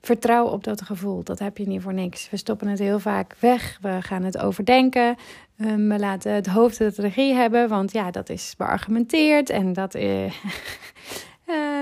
vertrouw 0.00 0.46
op 0.46 0.64
dat 0.64 0.82
gevoel. 0.82 1.24
Dat 1.24 1.38
heb 1.38 1.58
je 1.58 1.66
niet 1.66 1.82
voor 1.82 1.94
niks. 1.94 2.30
We 2.30 2.36
stoppen 2.36 2.68
het 2.68 2.78
heel 2.78 2.98
vaak 2.98 3.36
weg. 3.38 3.78
We 3.80 3.98
gaan 4.02 4.22
het 4.22 4.38
overdenken. 4.38 5.16
Um, 5.56 5.88
we 5.88 5.98
laten 5.98 6.32
het 6.32 6.46
hoofd 6.46 6.78
het 6.78 6.98
regie 6.98 7.34
hebben. 7.34 7.68
Want 7.68 7.92
ja, 7.92 8.10
dat 8.10 8.28
is 8.28 8.54
beargumenteerd. 8.56 9.50
En 9.50 9.72
dat, 9.72 9.94
uh, 9.94 10.24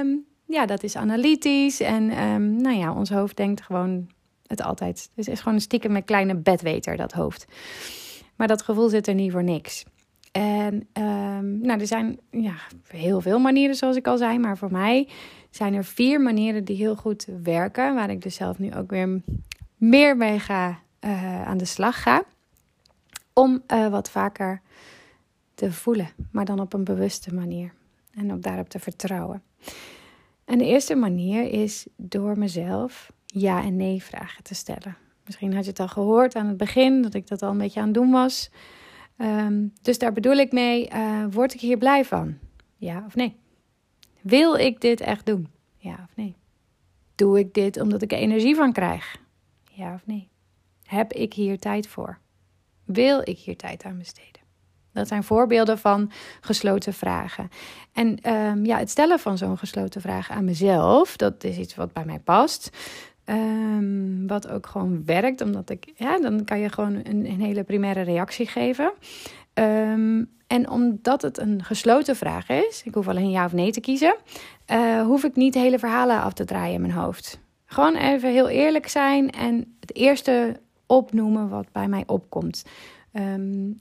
um, 0.01 0.25
ja, 0.47 0.67
dat 0.67 0.83
is 0.83 0.97
analytisch. 0.97 1.81
En 1.81 2.07
nou 2.57 2.77
ja, 2.77 2.93
ons 2.93 3.11
hoofd 3.11 3.37
denkt 3.37 3.63
gewoon 3.63 4.09
het 4.47 4.63
altijd. 4.63 5.11
Dus 5.15 5.27
het 5.27 5.35
is 5.35 5.39
gewoon 5.39 5.55
een 5.55 5.61
stiekem 5.61 5.93
met 5.93 6.05
kleine 6.05 6.37
bedweter, 6.37 6.97
dat 6.97 7.13
hoofd. 7.13 7.47
Maar 8.37 8.49
dat 8.49 8.63
gevoel 8.63 8.89
zit 8.89 9.07
er 9.07 9.15
niet 9.15 9.33
voor 9.33 9.45
niks. 9.45 9.85
En 10.31 10.75
um, 10.75 11.61
nou, 11.61 11.81
er 11.81 11.87
zijn 11.87 12.19
ja, 12.31 12.55
heel 12.87 13.21
veel 13.21 13.39
manieren, 13.39 13.75
zoals 13.75 13.97
ik 13.97 14.07
al 14.07 14.17
zei. 14.17 14.39
Maar 14.39 14.59
voor 14.59 14.73
mij 14.73 15.09
zijn 15.51 15.75
er 15.75 15.85
vier 15.85 16.21
manieren 16.21 16.65
die 16.65 16.77
heel 16.77 16.97
goed 16.97 17.27
werken. 17.43 17.95
Waar 17.95 18.11
ik 18.11 18.23
dus 18.23 18.35
zelf 18.35 18.59
nu 18.59 18.75
ook 18.75 18.91
weer 18.91 19.23
meer 19.77 20.17
mee 20.17 20.39
ga, 20.39 20.81
uh, 21.01 21.47
aan 21.47 21.59
de 21.59 21.65
slag 21.65 22.03
ga. 22.03 22.25
Om 23.33 23.63
uh, 23.67 23.89
wat 23.89 24.11
vaker 24.11 24.61
te 25.55 25.73
voelen, 25.73 26.09
maar 26.33 26.45
dan 26.45 26.61
op 26.61 26.73
een 26.73 26.85
bewuste 26.85 27.35
manier. 27.35 27.73
En 28.15 28.33
op 28.33 28.43
daarop 28.43 28.69
te 28.69 28.79
vertrouwen. 28.79 29.43
En 30.45 30.59
de 30.59 30.65
eerste 30.65 30.95
manier 30.95 31.51
is 31.51 31.87
door 31.97 32.39
mezelf 32.39 33.13
ja 33.27 33.63
en 33.63 33.77
nee 33.77 34.03
vragen 34.03 34.43
te 34.43 34.55
stellen. 34.55 34.97
Misschien 35.25 35.55
had 35.55 35.65
je 35.65 35.71
het 35.71 35.81
al 35.81 35.89
gehoord 35.89 36.35
aan 36.35 36.47
het 36.47 36.57
begin 36.57 37.03
dat 37.03 37.15
ik 37.15 37.27
dat 37.27 37.43
al 37.43 37.51
een 37.51 37.59
beetje 37.59 37.81
aan 37.81 37.87
het 37.87 37.95
doen 37.95 38.11
was. 38.11 38.51
Um, 39.23 39.73
dus 39.83 39.99
daar 39.99 40.13
bedoel 40.13 40.37
ik 40.37 40.53
mee, 40.53 40.91
uh, 40.93 41.25
word 41.31 41.55
ik 41.55 41.61
hier 41.61 41.79
blij 41.79 42.05
van? 42.05 42.39
Ja 42.77 43.03
of 43.07 43.15
nee? 43.15 43.37
Wil 44.21 44.55
ik 44.55 44.81
dit 44.81 45.01
echt 45.01 45.27
doen? 45.27 45.49
Ja 45.77 46.07
of 46.09 46.17
nee? 46.17 46.37
Doe 47.15 47.39
ik 47.39 47.55
dit 47.55 47.81
omdat 47.81 48.03
ik 48.03 48.13
er 48.13 48.19
energie 48.19 48.55
van 48.55 48.73
krijg? 48.73 49.17
Ja 49.73 49.95
of 49.95 50.07
nee? 50.07 50.29
Heb 50.85 51.13
ik 51.13 51.33
hier 51.35 51.59
tijd 51.59 51.89
voor? 51.89 52.19
Wil 52.85 53.21
ik 53.25 53.39
hier 53.39 53.57
tijd 53.57 53.85
aan 53.85 53.99
besteden? 53.99 54.41
Dat 54.93 55.09
zijn 55.09 55.25
voorbeelden 55.25 55.79
van 55.79 56.11
gesloten 56.41 56.95
vragen. 56.95 57.49
En 57.93 58.33
um, 58.33 58.65
ja, 58.65 58.79
het 58.79 58.91
stellen 58.91 59.19
van 59.19 59.39
zo'n 59.39 59.59
gesloten 59.59 60.01
vraag 60.01 60.31
aan 60.31 60.45
mezelf, 60.45 61.17
dat 61.17 61.45
is 61.45 61.57
iets 61.57 61.75
wat 61.75 61.93
bij 61.93 62.05
mij 62.05 62.19
past. 62.19 62.71
Um, 63.25 64.27
wat 64.27 64.49
ook 64.49 64.67
gewoon 64.67 65.05
werkt, 65.05 65.41
omdat 65.41 65.71
ik, 65.71 65.93
ja, 65.97 66.19
dan 66.19 66.45
kan 66.45 66.59
je 66.59 66.69
gewoon 66.69 66.95
een, 66.95 67.27
een 67.27 67.41
hele 67.41 67.65
primaire 67.65 68.03
reactie 68.03 68.47
geven. 68.47 68.93
Um, 69.55 70.31
en 70.47 70.71
omdat 70.71 71.23
het 71.23 71.39
een 71.39 71.65
gesloten 71.65 72.17
vraag 72.17 72.49
is, 72.49 72.83
ik 72.85 72.95
hoef 72.95 73.09
alleen 73.09 73.31
ja 73.31 73.45
of 73.45 73.53
nee 73.53 73.71
te 73.71 73.81
kiezen, 73.81 74.17
uh, 74.73 75.03
hoef 75.03 75.25
ik 75.25 75.37
niet 75.37 75.55
hele 75.55 75.79
verhalen 75.79 76.23
af 76.23 76.33
te 76.33 76.45
draaien 76.45 76.75
in 76.75 76.81
mijn 76.81 76.93
hoofd. 76.93 77.41
Gewoon 77.65 77.97
even 77.97 78.31
heel 78.31 78.49
eerlijk 78.49 78.89
zijn 78.89 79.31
en 79.31 79.77
het 79.81 79.95
eerste 79.95 80.61
opnoemen 80.87 81.49
wat 81.49 81.73
bij 81.73 81.89
mij 81.89 82.03
opkomt. 82.07 82.65
Um, 83.13 83.81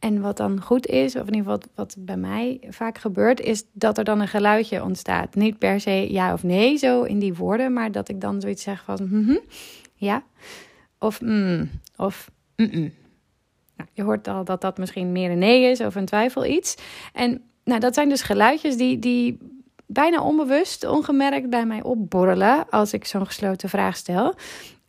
en 0.00 0.20
wat 0.20 0.36
dan 0.36 0.62
goed 0.62 0.86
is, 0.86 1.16
of 1.16 1.26
in 1.26 1.34
ieder 1.34 1.52
geval 1.52 1.70
wat, 1.74 1.96
bij 1.98 2.16
mij 2.16 2.60
vaak 2.68 2.98
gebeurt, 2.98 3.40
is 3.40 3.64
dat 3.72 3.98
er 3.98 4.04
dan 4.04 4.20
een 4.20 4.28
geluidje 4.28 4.82
ontstaat. 4.82 5.34
Niet 5.34 5.58
per 5.58 5.80
se 5.80 6.12
ja 6.12 6.32
of 6.32 6.42
nee, 6.42 6.76
zo 6.76 7.02
in 7.02 7.18
die 7.18 7.34
woorden, 7.34 7.72
maar 7.72 7.92
dat 7.92 8.08
ik 8.08 8.20
dan 8.20 8.40
zoiets 8.40 8.62
zeg 8.62 8.84
van 8.84 8.98
-hmm, 8.98 9.40
ja, 9.94 10.22
of 10.98 11.20
mm, 11.20 11.70
of. 11.96 12.30
Nou, 13.76 13.88
je 13.92 14.02
hoort 14.02 14.28
al 14.28 14.44
dat 14.44 14.60
dat 14.60 14.78
misschien 14.78 15.12
meer 15.12 15.30
een 15.30 15.38
nee 15.38 15.70
is 15.70 15.80
of 15.80 15.94
een 15.94 16.04
twijfel 16.04 16.44
iets. 16.44 16.74
En 17.12 17.42
nou, 17.64 17.80
dat 17.80 17.94
zijn 17.94 18.08
dus 18.08 18.22
geluidjes 18.22 18.76
die, 18.76 18.98
die 18.98 19.38
bijna 19.86 20.22
onbewust, 20.22 20.86
ongemerkt 20.86 21.50
bij 21.50 21.66
mij 21.66 21.82
opborrelen 21.82 22.68
als 22.70 22.92
ik 22.92 23.04
zo'n 23.04 23.26
gesloten 23.26 23.68
vraag 23.68 23.96
stel. 23.96 24.34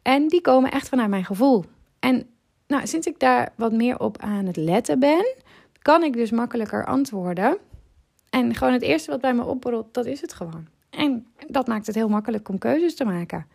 En 0.01 0.27
die 0.27 0.41
komen 0.41 0.72
echt 0.72 0.89
vanuit 0.89 1.10
mijn 1.10 1.25
gevoel. 1.25 1.65
En 2.00 2.27
nou, 2.71 2.87
sinds 2.87 3.07
ik 3.07 3.19
daar 3.19 3.53
wat 3.55 3.71
meer 3.71 3.99
op 3.99 4.17
aan 4.17 4.45
het 4.45 4.55
letten 4.55 4.99
ben, 4.99 5.35
kan 5.81 6.03
ik 6.03 6.13
dus 6.13 6.31
makkelijker 6.31 6.85
antwoorden. 6.85 7.57
En 8.29 8.55
gewoon 8.55 8.73
het 8.73 8.81
eerste 8.81 9.11
wat 9.11 9.21
bij 9.21 9.33
me 9.33 9.43
opborrelt, 9.43 9.93
dat 9.93 10.05
is 10.05 10.21
het 10.21 10.33
gewoon. 10.33 10.67
En 10.89 11.27
dat 11.47 11.67
maakt 11.67 11.85
het 11.85 11.95
heel 11.95 12.09
makkelijk 12.09 12.49
om 12.49 12.57
keuzes 12.57 12.95
te 12.95 13.05
maken. 13.05 13.47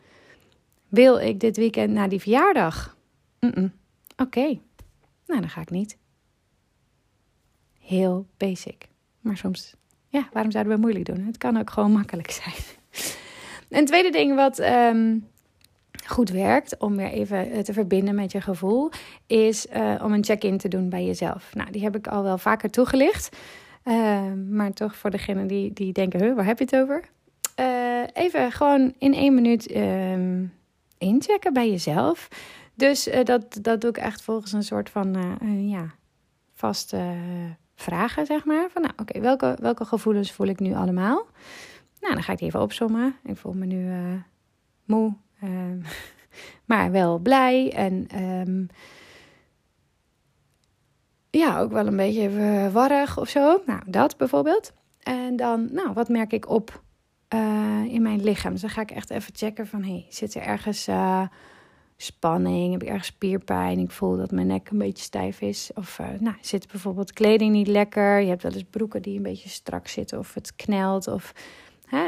Wil 0.89 1.19
ik 1.19 1.41
dit 1.41 1.57
weekend 1.57 1.93
naar 1.93 2.09
die 2.09 2.21
verjaardag? 2.21 2.97
Oké, 4.17 4.59
nou 5.27 5.41
dan 5.41 5.49
ga 5.49 5.61
ik 5.61 5.71
niet. 5.71 5.99
Heel 7.81 8.27
basic. 8.37 8.89
Maar 9.21 9.37
soms, 9.37 9.75
ja, 10.09 10.29
waarom 10.33 10.51
zouden 10.51 10.75
we 10.75 10.81
moeilijk 10.81 11.05
doen? 11.05 11.21
Het 11.21 11.39
kan 11.39 11.57
ook 11.57 11.71
gewoon 11.71 11.93
makkelijk 11.93 12.31
zijn. 12.31 12.55
Een 13.81 13.87
tweede 13.87 14.11
ding 14.11 14.35
wat 14.35 14.59
um, 14.59 15.29
goed 16.09 16.31
werkt 16.31 16.79
om 16.79 16.97
weer 16.97 17.11
even 17.11 17.51
eh, 17.51 17.61
te 17.61 17.73
verbinden 17.73 18.15
met 18.15 18.33
je 18.33 18.41
gevoel, 18.41 18.91
is 19.27 19.67
uh, 19.67 19.95
om 20.03 20.13
een 20.13 20.25
check-in 20.25 20.59
te 20.59 20.69
doen 20.69 20.89
bij 20.89 21.05
jezelf. 21.05 21.55
Nou, 21.55 21.71
die 21.71 21.83
heb 21.83 21.97
ik 21.97 22.07
al 22.07 22.23
wel 22.23 22.39
vaker 22.39 22.71
toegelicht. 22.71 23.37
Uh, 23.85 24.33
maar 24.51 24.73
toch 24.73 24.97
voor 24.97 25.11
degenen 25.11 25.47
die, 25.47 25.73
die 25.73 25.93
denken, 25.93 26.25
huh, 26.25 26.35
waar 26.35 26.45
heb 26.45 26.59
je 26.59 26.65
het 26.65 26.77
over? 26.77 27.05
Uh, 27.61 28.03
even 28.13 28.53
gewoon 28.53 28.95
in 28.99 29.15
één 29.15 29.35
minuut 29.35 29.77
um, 29.77 30.53
inchecken 30.99 31.53
bij 31.53 31.71
jezelf. 31.71 32.29
Dus 32.75 33.09
dat, 33.25 33.59
dat 33.63 33.81
doe 33.81 33.91
ik 33.91 33.97
echt 33.97 34.23
volgens 34.23 34.53
een 34.53 34.63
soort 34.63 34.91
van 34.91 35.17
ja, 35.69 35.95
vaste 36.55 37.15
vragen, 37.75 38.27
zeg 38.27 38.45
maar. 38.45 38.69
Van 38.71 38.83
nou, 38.83 38.95
oké, 38.97 39.21
welke, 39.21 39.57
welke 39.61 39.85
gevoelens 39.85 40.33
voel 40.33 40.47
ik 40.47 40.61
nu 40.61 40.75
allemaal? 40.75 41.27
Nou, 42.01 42.15
dan 42.15 42.23
ga 42.23 42.33
ik 42.33 42.39
die 42.39 42.47
even 42.47 42.61
opzommen. 42.61 43.17
Ik 43.25 43.37
voel 43.37 43.53
me 43.53 43.67
nu 43.67 43.93
moe, 44.85 45.15
Um, 45.47 45.83
maar 46.71 46.91
wel 46.91 47.19
blij 47.19 47.73
en 47.73 48.23
um, 48.23 48.69
ja, 51.31 51.61
ook 51.61 51.73
wel 51.73 51.87
een 51.87 51.97
beetje 51.97 52.31
warrig 52.73 53.19
of 53.19 53.29
zo. 53.29 53.63
Nou, 53.67 53.81
dat 53.87 54.17
bijvoorbeeld. 54.17 54.73
En 55.03 55.37
dan, 55.37 55.69
nou, 55.73 55.93
wat 55.93 56.09
merk 56.09 56.33
ik 56.33 56.49
op 56.49 56.83
uh, 57.35 57.85
in 57.85 58.03
mijn 58.03 58.23
lichaam? 58.23 58.53
Dus 58.53 58.61
dan 58.61 58.71
ga 58.71 58.81
ik 58.81 58.91
echt 58.91 59.11
even 59.11 59.35
checken 59.35 59.67
van, 59.67 59.83
hey, 59.83 60.07
zit 60.09 60.35
er 60.35 60.43
ergens 60.43 60.89
uh, 60.89 61.23
spanning? 61.97 62.73
Heb 62.73 62.83
ik 62.83 62.89
ergens 62.89 63.07
spierpijn? 63.07 63.79
Ik 63.79 63.91
voel 63.91 64.17
dat 64.17 64.31
mijn 64.31 64.47
nek 64.47 64.71
een 64.71 64.79
beetje 64.79 65.03
stijf 65.03 65.41
is. 65.41 65.71
Of, 65.75 65.99
uh, 65.99 66.07
nou, 66.19 66.37
zit 66.41 66.71
bijvoorbeeld 66.71 67.13
kleding 67.13 67.53
niet 67.53 67.67
lekker? 67.67 68.21
Je 68.21 68.29
hebt 68.29 68.43
wel 68.43 68.53
eens 68.53 68.65
broeken 68.71 69.03
die 69.03 69.17
een 69.17 69.23
beetje 69.23 69.49
strak 69.49 69.89
zitten 69.89 70.19
of 70.19 70.35
het 70.35 70.57
knelt 70.57 71.09
of 71.09 71.33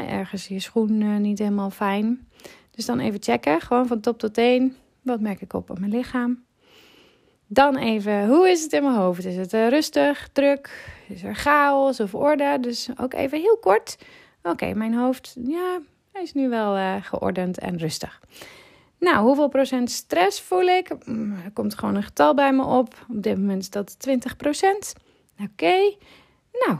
ergens 0.07 0.47
je 0.47 0.59
schoen 0.59 1.21
niet 1.21 1.39
helemaal 1.39 1.69
fijn. 1.69 2.27
Dus 2.79 2.87
dan 2.87 2.99
even 2.99 3.23
checken, 3.23 3.61
gewoon 3.61 3.87
van 3.87 3.99
top 3.99 4.19
tot 4.19 4.33
teen. 4.33 4.75
Wat 5.01 5.19
merk 5.19 5.41
ik 5.41 5.53
op 5.53 5.69
op 5.69 5.79
mijn 5.79 5.91
lichaam? 5.91 6.43
Dan 7.47 7.77
even, 7.77 8.27
hoe 8.27 8.49
is 8.49 8.63
het 8.63 8.73
in 8.73 8.83
mijn 8.83 8.95
hoofd? 8.95 9.25
Is 9.25 9.35
het 9.35 9.53
uh, 9.53 9.67
rustig, 9.67 10.29
druk? 10.31 10.91
Is 11.07 11.23
er 11.23 11.35
chaos 11.35 11.99
of 11.99 12.15
orde? 12.15 12.57
Dus 12.61 12.89
ook 12.97 13.13
even 13.13 13.39
heel 13.39 13.57
kort. 13.57 13.97
Oké, 14.43 14.73
mijn 14.73 14.93
hoofd, 14.93 15.35
ja, 15.43 15.79
hij 16.11 16.21
is 16.21 16.33
nu 16.33 16.49
wel 16.49 16.77
uh, 16.77 16.95
geordend 17.01 17.59
en 17.59 17.77
rustig. 17.77 18.21
Nou, 18.99 19.17
hoeveel 19.25 19.47
procent 19.47 19.91
stress 19.91 20.41
voel 20.41 20.65
ik? 20.67 21.05
Mm, 21.05 21.37
er 21.43 21.51
komt 21.51 21.75
gewoon 21.75 21.95
een 21.95 22.03
getal 22.03 22.33
bij 22.33 22.53
me 22.53 22.63
op. 22.63 23.05
Op 23.09 23.23
dit 23.23 23.37
moment 23.37 23.61
is 23.61 23.69
dat 23.69 23.99
20 23.99 24.35
procent. 24.35 24.93
Oké, 25.43 25.95
nou, 26.51 26.77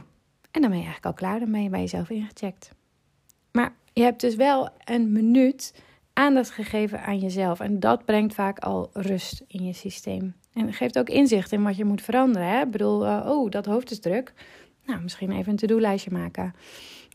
en 0.51 0.61
dan 0.61 0.69
ben 0.69 0.79
je 0.79 0.85
eigenlijk 0.85 1.05
al 1.05 1.13
klaar. 1.13 1.39
Dan 1.39 1.51
ben 1.51 1.63
je 1.63 1.69
bij 1.69 1.81
jezelf 1.81 2.09
ingecheckt. 2.09 2.71
Maar 3.51 3.73
je 3.93 4.01
hebt 4.01 4.21
dus 4.21 4.35
wel 4.35 4.69
een 4.85 5.11
minuut 5.11 5.73
aandacht 6.19 6.49
gegeven 6.49 7.03
aan 7.03 7.19
jezelf. 7.19 7.59
En 7.59 7.79
dat 7.79 8.05
brengt 8.05 8.33
vaak 8.33 8.59
al 8.59 8.89
rust 8.93 9.43
in 9.47 9.65
je 9.65 9.73
systeem. 9.73 10.35
En 10.53 10.73
geeft 10.73 10.99
ook 10.99 11.09
inzicht 11.09 11.51
in 11.51 11.63
wat 11.63 11.77
je 11.77 11.85
moet 11.85 12.01
veranderen. 12.01 12.47
Hè? 12.47 12.61
Ik 12.61 12.71
bedoel, 12.71 13.05
uh, 13.05 13.25
oh, 13.25 13.49
dat 13.49 13.65
hoofd 13.65 13.91
is 13.91 13.99
druk. 13.99 14.33
Nou, 14.85 15.01
misschien 15.01 15.31
even 15.31 15.51
een 15.51 15.57
to-do-lijstje 15.57 16.11
maken. 16.11 16.55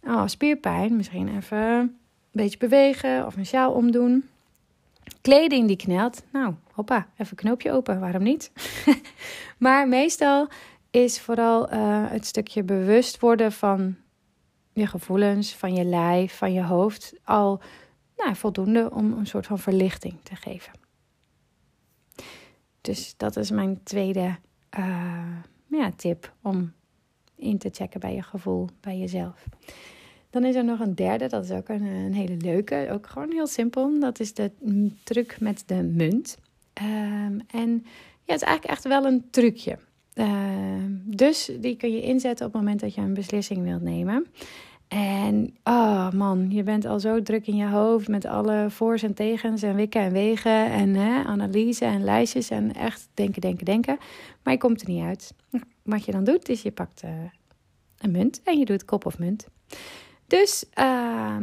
Oh, 0.06 0.26
spierpijn. 0.26 0.96
Misschien 0.96 1.36
even 1.36 1.58
een 1.58 1.96
beetje 2.32 2.58
bewegen 2.58 3.26
of 3.26 3.36
een 3.36 3.46
sjaal 3.46 3.72
omdoen. 3.72 4.28
Kleding 5.20 5.66
die 5.66 5.76
knelt. 5.76 6.22
Nou, 6.32 6.54
hoppa, 6.72 7.06
even 7.12 7.26
een 7.30 7.44
knoopje 7.44 7.72
open. 7.72 8.00
Waarom 8.00 8.22
niet? 8.22 8.52
maar 9.64 9.88
meestal 9.88 10.48
is 10.90 11.20
vooral 11.20 11.72
uh, 11.72 12.04
het 12.10 12.26
stukje 12.26 12.62
bewust 12.62 13.20
worden 13.20 13.52
van 13.52 13.96
je 14.72 14.86
gevoelens, 14.86 15.54
van 15.54 15.74
je 15.74 15.84
lijf, 15.84 16.36
van 16.36 16.52
je 16.52 16.62
hoofd 16.62 17.14
al 17.24 17.60
nou, 18.16 18.36
voldoende 18.36 18.90
om 18.90 19.12
een 19.12 19.26
soort 19.26 19.46
van 19.46 19.58
verlichting 19.58 20.14
te 20.22 20.36
geven. 20.36 20.72
Dus 22.80 23.14
dat 23.16 23.36
is 23.36 23.50
mijn 23.50 23.82
tweede 23.82 24.36
uh, 24.78 25.36
ja, 25.66 25.90
tip 25.96 26.32
om 26.42 26.72
in 27.36 27.58
te 27.58 27.70
checken 27.72 28.00
bij 28.00 28.14
je 28.14 28.22
gevoel, 28.22 28.68
bij 28.80 28.98
jezelf. 28.98 29.46
Dan 30.30 30.44
is 30.44 30.54
er 30.54 30.64
nog 30.64 30.80
een 30.80 30.94
derde, 30.94 31.26
dat 31.26 31.44
is 31.44 31.50
ook 31.50 31.68
een, 31.68 32.14
hele 32.14 32.36
leuke, 32.36 32.88
ook 32.90 33.06
gewoon 33.06 33.32
heel 33.32 33.46
simpel. 33.46 34.00
Dat 34.00 34.20
is 34.20 34.34
de 34.34 34.50
truc 35.04 35.40
met 35.40 35.62
de 35.66 35.82
munt. 35.82 36.38
Um, 36.82 37.40
en 37.50 37.84
ja, 38.24 38.32
het 38.32 38.42
is 38.42 38.48
eigenlijk 38.48 38.64
echt 38.64 38.84
wel 38.84 39.04
een 39.04 39.24
trucje. 39.30 39.78
Uh, 40.14 40.84
dus 41.04 41.50
die 41.60 41.76
kun 41.76 41.92
je 41.92 42.02
inzetten 42.02 42.46
op 42.46 42.52
het 42.52 42.62
moment 42.62 42.80
dat 42.80 42.94
je 42.94 43.00
een 43.00 43.14
beslissing 43.14 43.62
wilt 43.62 43.82
nemen. 43.82 44.26
En 44.88 45.56
oh 45.64 46.10
man, 46.10 46.50
je 46.50 46.62
bent 46.62 46.84
al 46.84 47.00
zo 47.00 47.22
druk 47.22 47.46
in 47.46 47.56
je 47.56 47.66
hoofd 47.66 48.08
met 48.08 48.24
alle 48.24 48.66
voor's 48.68 49.02
en 49.02 49.14
tegens 49.14 49.62
en 49.62 49.74
wikken 49.74 50.00
en 50.00 50.12
wegen 50.12 50.70
en 50.70 50.94
hè, 50.94 51.24
analyse 51.24 51.84
en 51.84 52.04
lijstjes 52.04 52.50
en 52.50 52.74
echt 52.74 53.08
denken, 53.14 53.40
denken, 53.40 53.64
denken. 53.64 53.98
Maar 54.42 54.52
je 54.52 54.58
komt 54.58 54.80
er 54.82 54.88
niet 54.88 55.04
uit. 55.04 55.34
Nou, 55.50 55.64
wat 55.82 56.04
je 56.04 56.12
dan 56.12 56.24
doet 56.24 56.48
is 56.48 56.62
je 56.62 56.72
pakt 56.72 57.02
uh, 57.04 57.10
een 57.98 58.10
munt 58.10 58.42
en 58.44 58.58
je 58.58 58.64
doet 58.64 58.84
kop 58.84 59.06
of 59.06 59.18
munt. 59.18 59.48
Dus, 60.26 60.64
uh, 60.78 61.36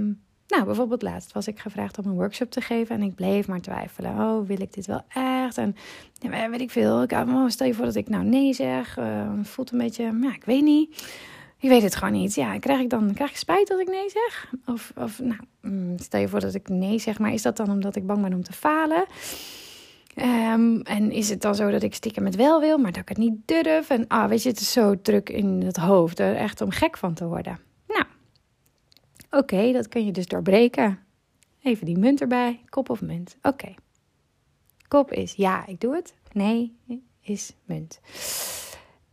nou 0.47 0.65
bijvoorbeeld 0.65 1.01
laatst 1.01 1.31
was 1.31 1.47
ik 1.47 1.59
gevraagd 1.59 1.97
om 1.97 2.05
een 2.05 2.15
workshop 2.15 2.51
te 2.51 2.61
geven 2.61 2.95
en 2.95 3.01
ik 3.01 3.15
bleef 3.15 3.47
maar 3.47 3.61
twijfelen. 3.61 4.11
Oh, 4.11 4.47
wil 4.47 4.61
ik 4.61 4.73
dit 4.73 4.85
wel 4.85 5.01
echt? 5.07 5.57
En 5.57 5.75
ja, 6.13 6.49
weet 6.49 6.61
ik 6.61 6.71
veel. 6.71 7.01
Ik, 7.01 7.11
oh, 7.11 7.47
stel 7.47 7.67
je 7.67 7.73
voor 7.73 7.85
dat 7.85 7.95
ik 7.95 8.09
nou 8.09 8.23
nee 8.23 8.53
zeg. 8.53 8.97
Uh, 8.97 9.29
voelt 9.41 9.71
een 9.71 9.77
beetje, 9.77 10.03
ja, 10.03 10.33
ik 10.33 10.43
weet 10.43 10.63
niet. 10.63 11.13
Ik 11.61 11.69
weet 11.69 11.81
het 11.81 11.95
gewoon 11.95 12.13
niet. 12.13 12.35
Ja, 12.35 12.59
krijg 12.59 12.79
ik 12.79 12.89
dan 12.89 13.13
krijg 13.13 13.29
ik 13.29 13.37
spijt 13.37 13.67
dat 13.67 13.79
ik 13.79 13.87
nee 13.87 14.09
zeg? 14.09 14.53
Of, 14.65 14.91
of 14.95 15.19
nou, 15.19 15.39
mm, 15.61 15.97
stel 15.99 16.19
je 16.19 16.27
voor 16.27 16.39
dat 16.39 16.53
ik 16.53 16.69
nee 16.69 16.99
zeg, 16.99 17.19
maar 17.19 17.33
is 17.33 17.41
dat 17.41 17.57
dan 17.57 17.69
omdat 17.69 17.95
ik 17.95 18.05
bang 18.05 18.21
ben 18.21 18.33
om 18.33 18.43
te 18.43 18.53
falen? 18.53 19.05
Um, 20.15 20.81
en 20.81 21.11
is 21.11 21.29
het 21.29 21.41
dan 21.41 21.55
zo 21.55 21.69
dat 21.69 21.83
ik 21.83 21.93
stiekem 21.93 22.23
met 22.23 22.35
wel 22.35 22.59
wil, 22.59 22.77
maar 22.77 22.91
dat 22.91 23.01
ik 23.01 23.09
het 23.09 23.17
niet 23.17 23.35
durf? 23.45 23.89
En 23.89 24.07
ah, 24.07 24.29
weet 24.29 24.43
je, 24.43 24.49
het 24.49 24.59
is 24.59 24.71
zo 24.71 25.01
druk 25.01 25.29
in 25.29 25.61
het 25.61 25.77
hoofd, 25.77 26.19
er 26.19 26.35
echt 26.35 26.61
om 26.61 26.71
gek 26.71 26.97
van 26.97 27.13
te 27.13 27.27
worden. 27.27 27.59
Nou, 27.87 28.05
oké, 29.29 29.71
dat 29.71 29.87
kun 29.87 30.05
je 30.05 30.11
dus 30.11 30.27
doorbreken. 30.27 30.99
Even 31.61 31.85
die 31.85 31.97
munt 31.97 32.21
erbij, 32.21 32.59
kop 32.69 32.89
of 32.89 33.01
munt. 33.01 33.37
Oké. 33.41 33.73
Kop 34.87 35.11
is 35.11 35.33
ja, 35.33 35.67
ik 35.67 35.79
doe 35.79 35.95
het. 35.95 36.13
Nee 36.31 36.75
is 37.21 37.53
munt. 37.65 37.99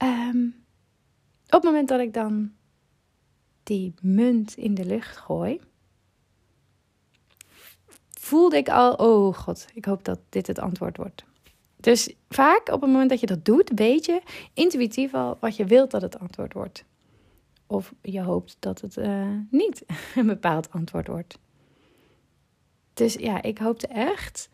Um, 0.02 0.55
op 1.49 1.62
het 1.62 1.62
moment 1.62 1.88
dat 1.88 2.00
ik 2.00 2.14
dan 2.14 2.52
die 3.62 3.95
munt 4.00 4.57
in 4.57 4.75
de 4.75 4.85
lucht 4.85 5.17
gooi, 5.17 5.61
voelde 8.11 8.57
ik 8.57 8.69
al, 8.69 8.93
oh 8.93 9.35
god, 9.35 9.67
ik 9.75 9.85
hoop 9.85 10.05
dat 10.05 10.19
dit 10.28 10.47
het 10.47 10.59
antwoord 10.59 10.97
wordt. 10.97 11.25
Dus 11.76 12.14
vaak 12.28 12.69
op 12.69 12.81
het 12.81 12.90
moment 12.90 13.11
dat 13.11 13.21
je 13.21 13.26
dat 13.26 13.45
doet, 13.45 13.71
weet 13.75 14.05
je 14.05 14.23
intuïtief 14.52 15.14
al 15.14 15.37
wat 15.40 15.57
je 15.57 15.64
wilt 15.64 15.90
dat 15.90 16.02
het 16.02 16.19
antwoord 16.19 16.52
wordt. 16.52 16.85
Of 17.67 17.95
je 18.02 18.23
hoopt 18.23 18.57
dat 18.59 18.81
het 18.81 18.97
uh, 18.97 19.28
niet 19.50 19.85
een 20.17 20.26
bepaald 20.26 20.71
antwoord 20.71 21.07
wordt. 21.07 21.38
Dus 22.95 23.14
ja, 23.14 23.43
ik 23.43 23.59
hoopte 23.59 23.87
echt 23.87 24.49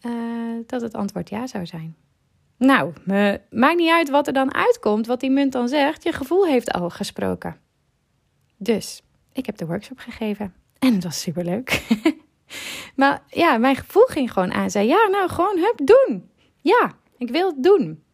uh, 0.00 0.58
dat 0.66 0.80
het 0.80 0.94
antwoord 0.94 1.28
ja 1.28 1.46
zou 1.46 1.66
zijn. 1.66 1.96
Nou, 2.58 2.92
me, 3.04 3.40
maakt 3.50 3.76
niet 3.76 3.90
uit 3.90 4.10
wat 4.10 4.26
er 4.26 4.32
dan 4.32 4.54
uitkomt, 4.54 5.06
wat 5.06 5.20
die 5.20 5.30
munt 5.30 5.52
dan 5.52 5.68
zegt. 5.68 6.02
Je 6.02 6.12
gevoel 6.12 6.46
heeft 6.46 6.72
al 6.72 6.90
gesproken. 6.90 7.56
Dus, 8.56 9.02
ik 9.32 9.46
heb 9.46 9.56
de 9.56 9.66
workshop 9.66 9.98
gegeven. 9.98 10.54
En 10.78 10.94
het 10.94 11.04
was 11.04 11.20
superleuk. 11.20 11.82
maar 12.96 13.22
ja, 13.26 13.58
mijn 13.58 13.76
gevoel 13.76 14.04
ging 14.04 14.32
gewoon 14.32 14.52
aan. 14.52 14.70
Zei, 14.70 14.86
ja, 14.86 15.08
nou, 15.10 15.28
gewoon, 15.28 15.58
hup, 15.58 15.80
doen. 15.86 16.30
Ja, 16.60 16.92
ik 17.16 17.30
wil 17.30 17.46
het 17.46 17.62
doen. 17.62 18.04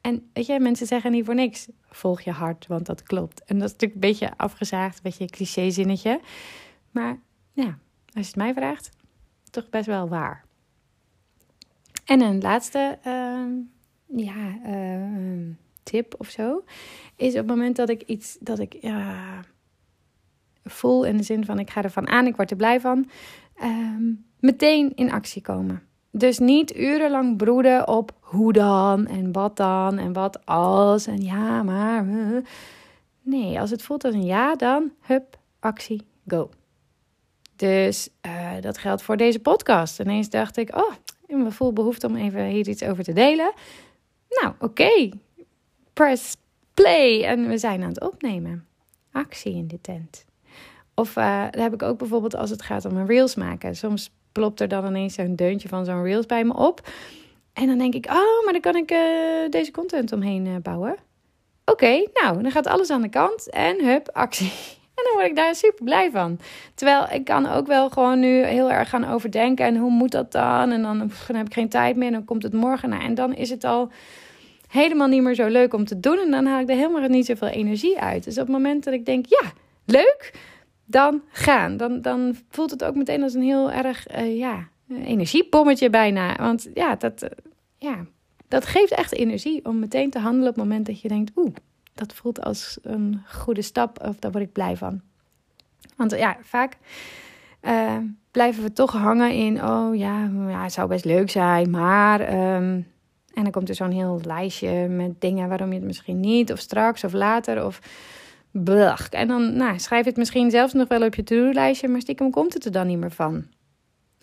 En 0.00 0.30
weet 0.32 0.46
je, 0.46 0.60
mensen 0.60 0.86
zeggen 0.86 1.10
niet 1.10 1.24
voor 1.24 1.34
niks, 1.34 1.68
volg 1.88 2.20
je 2.20 2.30
hart, 2.30 2.66
want 2.66 2.86
dat 2.86 3.02
klopt. 3.02 3.44
En 3.44 3.58
dat 3.58 3.66
is 3.66 3.72
natuurlijk 3.72 3.94
een 3.94 4.10
beetje 4.10 4.36
afgezaagd, 4.36 4.96
een 4.96 5.02
beetje 5.02 5.22
een 5.22 5.30
cliché-zinnetje. 5.30 6.20
Maar 6.90 7.18
ja, 7.52 7.78
als 8.12 8.12
je 8.12 8.20
het 8.20 8.36
mij 8.36 8.52
vraagt, 8.54 8.90
toch 9.50 9.68
best 9.68 9.86
wel 9.86 10.08
waar. 10.08 10.44
En 12.04 12.20
een 12.20 12.40
laatste 12.40 12.98
uh, 13.06 13.13
ja, 14.06 14.58
uh, 14.66 15.54
tip 15.82 16.14
of 16.18 16.28
zo 16.28 16.64
is 17.16 17.30
op 17.30 17.36
het 17.36 17.46
moment 17.46 17.76
dat 17.76 17.88
ik 17.88 18.02
iets 18.02 18.36
dat 18.40 18.58
ik 18.58 18.74
voel 20.64 21.04
in 21.04 21.16
de 21.16 21.22
zin 21.22 21.44
van 21.44 21.58
ik 21.58 21.70
ga 21.70 21.82
ervan 21.82 22.08
aan, 22.08 22.26
ik 22.26 22.36
word 22.36 22.50
er 22.50 22.56
blij 22.56 22.80
van, 22.80 23.10
ehm, 23.54 24.12
meteen 24.38 24.92
in 24.94 25.12
actie 25.12 25.42
komen. 25.42 25.82
Dus 26.10 26.38
niet 26.38 26.76
urenlang 26.76 27.36
broeden 27.36 27.88
op 27.88 28.12
hoe 28.20 28.52
dan 28.52 29.06
en 29.06 29.32
wat 29.32 29.56
dan 29.56 29.98
en 29.98 30.12
wat 30.12 30.46
als 30.46 31.06
en 31.06 31.22
ja, 31.22 31.62
maar. 31.62 32.06
Nee, 33.22 33.60
als 33.60 33.70
het 33.70 33.82
voelt 33.82 34.04
als 34.04 34.14
een 34.14 34.24
ja, 34.24 34.54
dan 34.54 34.92
hup, 35.00 35.38
actie, 35.60 36.02
go. 36.26 36.50
Dus 37.56 38.08
uh, 38.26 38.50
dat 38.60 38.78
geldt 38.78 39.02
voor 39.02 39.16
deze 39.16 39.38
podcast. 39.38 40.00
Ineens 40.00 40.30
dacht 40.30 40.56
ik, 40.56 40.76
oh, 40.76 40.92
ik 41.26 41.36
me 41.36 41.50
voel 41.50 41.72
behoefte 41.72 42.06
om 42.06 42.16
even 42.16 42.44
hier 42.44 42.68
iets 42.68 42.82
over 42.82 43.04
te 43.04 43.12
delen. 43.12 43.52
Nou, 44.28 44.54
oké. 44.58 45.08
Press 45.92 46.36
play 46.74 47.24
en 47.24 47.48
we 47.48 47.58
zijn 47.58 47.82
aan 47.82 47.88
het 47.88 48.00
opnemen. 48.00 48.66
Actie 49.12 49.54
in 49.54 49.68
de 49.68 49.80
tent. 49.80 50.24
Of 50.94 51.12
daar 51.12 51.54
heb 51.56 51.74
ik 51.74 51.82
ook 51.82 51.98
bijvoorbeeld 51.98 52.36
als 52.36 52.50
het 52.50 52.62
gaat 52.62 52.84
om 52.84 52.96
een 52.96 53.06
reels 53.06 53.34
maken. 53.34 53.76
Soms 53.76 54.10
plopt 54.32 54.60
er 54.60 54.68
dan 54.68 54.86
ineens 54.86 55.14
zo'n 55.14 55.36
deuntje 55.36 55.68
van 55.68 55.84
zo'n 55.84 56.02
reels 56.02 56.26
bij 56.26 56.44
me 56.44 56.54
op. 56.54 56.88
En 57.52 57.66
dan 57.66 57.78
denk 57.78 57.94
ik, 57.94 58.06
oh, 58.06 58.44
maar 58.44 58.52
dan 58.52 58.60
kan 58.60 58.76
ik 58.76 58.90
uh, 58.90 59.50
deze 59.50 59.70
content 59.70 60.12
omheen 60.12 60.46
uh, 60.46 60.56
bouwen. 60.62 60.96
Oké, 61.64 62.06
nou, 62.14 62.42
dan 62.42 62.50
gaat 62.50 62.66
alles 62.66 62.90
aan 62.90 63.02
de 63.02 63.08
kant 63.08 63.50
en 63.50 63.84
hup, 63.84 64.08
actie. 64.12 64.52
En 65.04 65.10
dan 65.10 65.20
word 65.20 65.30
ik 65.30 65.36
daar 65.36 65.54
super 65.54 65.84
blij 65.84 66.10
van. 66.10 66.38
Terwijl 66.74 67.06
ik 67.10 67.24
kan 67.24 67.46
ook 67.50 67.66
wel 67.66 67.90
gewoon 67.90 68.20
nu 68.20 68.44
heel 68.44 68.70
erg 68.70 68.88
gaan 68.88 69.08
overdenken. 69.08 69.66
En 69.66 69.76
hoe 69.76 69.90
moet 69.90 70.10
dat 70.10 70.32
dan? 70.32 70.70
En 70.70 70.82
dan, 70.82 70.98
dan 71.26 71.36
heb 71.36 71.46
ik 71.46 71.52
geen 71.52 71.68
tijd 71.68 71.96
meer. 71.96 72.06
En 72.06 72.12
dan 72.12 72.24
komt 72.24 72.42
het 72.42 72.52
morgen. 72.52 72.88
Nou, 72.88 73.02
en 73.02 73.14
dan 73.14 73.34
is 73.34 73.50
het 73.50 73.64
al 73.64 73.90
helemaal 74.68 75.08
niet 75.08 75.22
meer 75.22 75.34
zo 75.34 75.46
leuk 75.46 75.74
om 75.74 75.84
te 75.84 76.00
doen. 76.00 76.18
En 76.18 76.30
dan 76.30 76.46
haal 76.46 76.60
ik 76.60 76.68
er 76.68 76.76
helemaal 76.76 77.08
niet 77.08 77.26
zoveel 77.26 77.48
energie 77.48 78.00
uit. 78.00 78.24
Dus 78.24 78.38
op 78.38 78.46
het 78.46 78.56
moment 78.56 78.84
dat 78.84 78.94
ik 78.94 79.06
denk, 79.06 79.26
ja, 79.26 79.52
leuk, 79.84 80.32
dan 80.84 81.22
gaan. 81.28 81.76
Dan, 81.76 82.00
dan 82.00 82.36
voelt 82.50 82.70
het 82.70 82.84
ook 82.84 82.94
meteen 82.94 83.22
als 83.22 83.34
een 83.34 83.42
heel 83.42 83.72
erg, 83.72 84.16
uh, 84.16 84.38
ja, 84.38 84.68
energiepommetje 84.88 85.90
bijna. 85.90 86.36
Want 86.36 86.68
ja 86.74 86.96
dat, 86.96 87.22
uh, 87.22 87.28
ja, 87.78 88.06
dat 88.48 88.66
geeft 88.66 88.92
echt 88.92 89.12
energie 89.12 89.64
om 89.64 89.78
meteen 89.78 90.10
te 90.10 90.18
handelen 90.18 90.48
op 90.48 90.54
het 90.54 90.64
moment 90.64 90.86
dat 90.86 91.00
je 91.00 91.08
denkt, 91.08 91.32
oeh, 91.36 91.54
dat 91.94 92.14
voelt 92.14 92.44
als 92.44 92.78
een 92.82 93.22
goede 93.32 93.62
stap 93.62 94.02
of 94.02 94.16
daar 94.18 94.30
word 94.30 94.44
ik 94.44 94.52
blij 94.52 94.76
van. 94.76 95.00
Want 95.96 96.10
ja, 96.10 96.36
vaak 96.42 96.76
uh, 97.62 97.96
blijven 98.30 98.62
we 98.62 98.72
toch 98.72 98.92
hangen 98.92 99.32
in, 99.32 99.64
oh 99.64 99.96
ja, 99.96 100.30
ja, 100.48 100.62
het 100.62 100.72
zou 100.72 100.88
best 100.88 101.04
leuk 101.04 101.30
zijn, 101.30 101.70
maar 101.70 102.20
um, 102.56 102.86
en 103.34 103.42
dan 103.42 103.50
komt 103.50 103.68
er 103.68 103.74
zo'n 103.74 103.90
heel 103.90 104.20
lijstje 104.24 104.88
met 104.88 105.20
dingen 105.20 105.48
waarom 105.48 105.68
je 105.68 105.74
het 105.74 105.84
misschien 105.84 106.20
niet, 106.20 106.52
of 106.52 106.58
straks 106.58 107.04
of 107.04 107.12
later, 107.12 107.64
of 107.64 107.80
blach. 108.50 109.08
En 109.08 109.28
dan 109.28 109.56
nou, 109.56 109.78
schrijf 109.78 110.02
je 110.02 110.08
het 110.08 110.18
misschien 110.18 110.50
zelfs 110.50 110.72
nog 110.72 110.88
wel 110.88 111.02
op 111.02 111.14
je 111.14 111.22
to-do-lijstje, 111.22 111.88
maar 111.88 112.00
stiekem 112.00 112.30
komt 112.30 112.54
het 112.54 112.64
er 112.64 112.72
dan 112.72 112.86
niet 112.86 112.98
meer 112.98 113.10
van. 113.10 113.44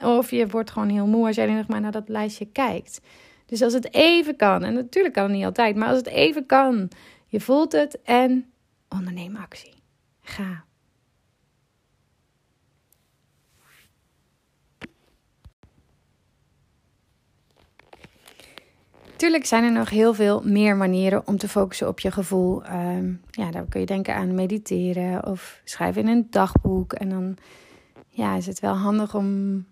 Of 0.01 0.31
je 0.31 0.47
wordt 0.47 0.71
gewoon 0.71 0.89
heel 0.89 1.07
moe 1.07 1.27
als 1.27 1.35
jij 1.35 1.53
nog 1.53 1.67
maar 1.67 1.81
naar 1.81 1.91
dat 1.91 2.09
lijstje 2.09 2.45
kijkt. 2.45 3.01
Dus 3.45 3.61
als 3.61 3.73
het 3.73 3.93
even 3.93 4.35
kan, 4.35 4.63
en 4.63 4.73
natuurlijk 4.73 5.13
kan 5.13 5.23
het 5.23 5.33
niet 5.33 5.45
altijd, 5.45 5.75
maar 5.75 5.87
als 5.87 5.97
het 5.97 6.07
even 6.07 6.45
kan, 6.45 6.89
je 7.31 7.39
voelt 7.39 7.71
het 7.71 8.01
en 8.01 8.51
onderneem 8.89 9.35
actie. 9.35 9.73
Ga. 10.21 10.63
Tuurlijk 19.15 19.45
zijn 19.45 19.63
er 19.63 19.71
nog 19.71 19.89
heel 19.89 20.13
veel 20.13 20.41
meer 20.43 20.75
manieren 20.75 21.27
om 21.27 21.37
te 21.37 21.47
focussen 21.47 21.87
op 21.87 21.99
je 21.99 22.11
gevoel. 22.11 22.65
Um, 22.65 23.21
ja, 23.29 23.51
daar 23.51 23.65
kun 23.65 23.79
je 23.79 23.85
denken 23.85 24.15
aan 24.15 24.35
mediteren 24.35 25.25
of 25.25 25.61
schrijven 25.63 26.01
in 26.01 26.07
een 26.07 26.27
dagboek. 26.29 26.93
En 26.93 27.09
dan 27.09 27.37
ja, 28.07 28.35
is 28.35 28.45
het 28.45 28.59
wel 28.59 28.75
handig 28.75 29.15
om 29.15 29.65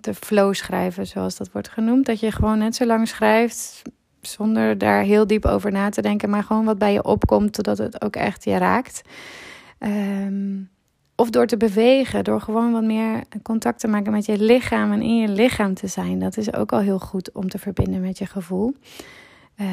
te 0.00 0.14
flow 0.14 0.54
schrijven, 0.54 1.06
zoals 1.06 1.36
dat 1.36 1.52
wordt 1.52 1.68
genoemd. 1.68 2.06
Dat 2.06 2.20
je 2.20 2.32
gewoon 2.32 2.58
net 2.58 2.74
zo 2.74 2.86
lang 2.86 3.08
schrijft 3.08 3.82
zonder 4.26 4.78
daar 4.78 5.02
heel 5.02 5.26
diep 5.26 5.44
over 5.44 5.72
na 5.72 5.88
te 5.88 6.02
denken, 6.02 6.30
maar 6.30 6.42
gewoon 6.42 6.64
wat 6.64 6.78
bij 6.78 6.92
je 6.92 7.04
opkomt, 7.04 7.52
totdat 7.52 7.78
het 7.78 8.02
ook 8.02 8.16
echt 8.16 8.44
je 8.44 8.56
raakt. 8.56 9.02
Um, 9.78 10.70
of 11.14 11.30
door 11.30 11.46
te 11.46 11.56
bewegen, 11.56 12.24
door 12.24 12.40
gewoon 12.40 12.72
wat 12.72 12.84
meer 12.84 13.24
contact 13.42 13.80
te 13.80 13.88
maken 13.88 14.12
met 14.12 14.26
je 14.26 14.38
lichaam 14.38 14.92
en 14.92 15.02
in 15.02 15.16
je 15.16 15.28
lichaam 15.28 15.74
te 15.74 15.86
zijn. 15.86 16.18
Dat 16.18 16.36
is 16.36 16.52
ook 16.52 16.72
al 16.72 16.80
heel 16.80 16.98
goed 16.98 17.32
om 17.32 17.48
te 17.48 17.58
verbinden 17.58 18.00
met 18.00 18.18
je 18.18 18.26
gevoel. 18.26 18.74
Uh, 19.60 19.66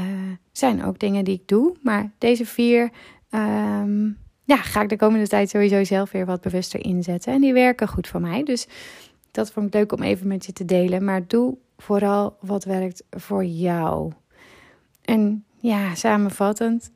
zijn 0.52 0.84
ook 0.84 1.00
dingen 1.00 1.24
die 1.24 1.36
ik 1.36 1.48
doe, 1.48 1.76
maar 1.82 2.12
deze 2.18 2.46
vier 2.46 2.90
um, 3.30 4.18
ja, 4.44 4.58
ga 4.58 4.82
ik 4.82 4.90
de 4.90 4.98
komende 4.98 5.28
tijd 5.28 5.50
sowieso 5.50 5.84
zelf 5.84 6.12
weer 6.12 6.26
wat 6.26 6.42
bewuster 6.42 6.86
inzetten. 6.86 7.34
En 7.34 7.42
die 7.42 7.54
werken 7.54 7.88
goed 7.88 8.08
voor 8.08 8.22
mij. 8.22 8.44
Dus 8.44 8.68
dat 9.32 9.52
vond 9.52 9.68
ik 9.68 9.74
leuk 9.74 9.92
om 9.92 10.02
even 10.02 10.28
met 10.28 10.46
je 10.46 10.54
te 10.54 10.66
delen. 10.66 11.04
Maar 11.04 11.28
doe 11.28 11.58
vooral 11.78 12.38
wat 12.40 12.64
werkt 12.64 13.04
voor 13.10 13.46
jou. 13.46 14.12
En 15.04 15.46
ja, 15.60 15.96
samenvattend 15.96 16.92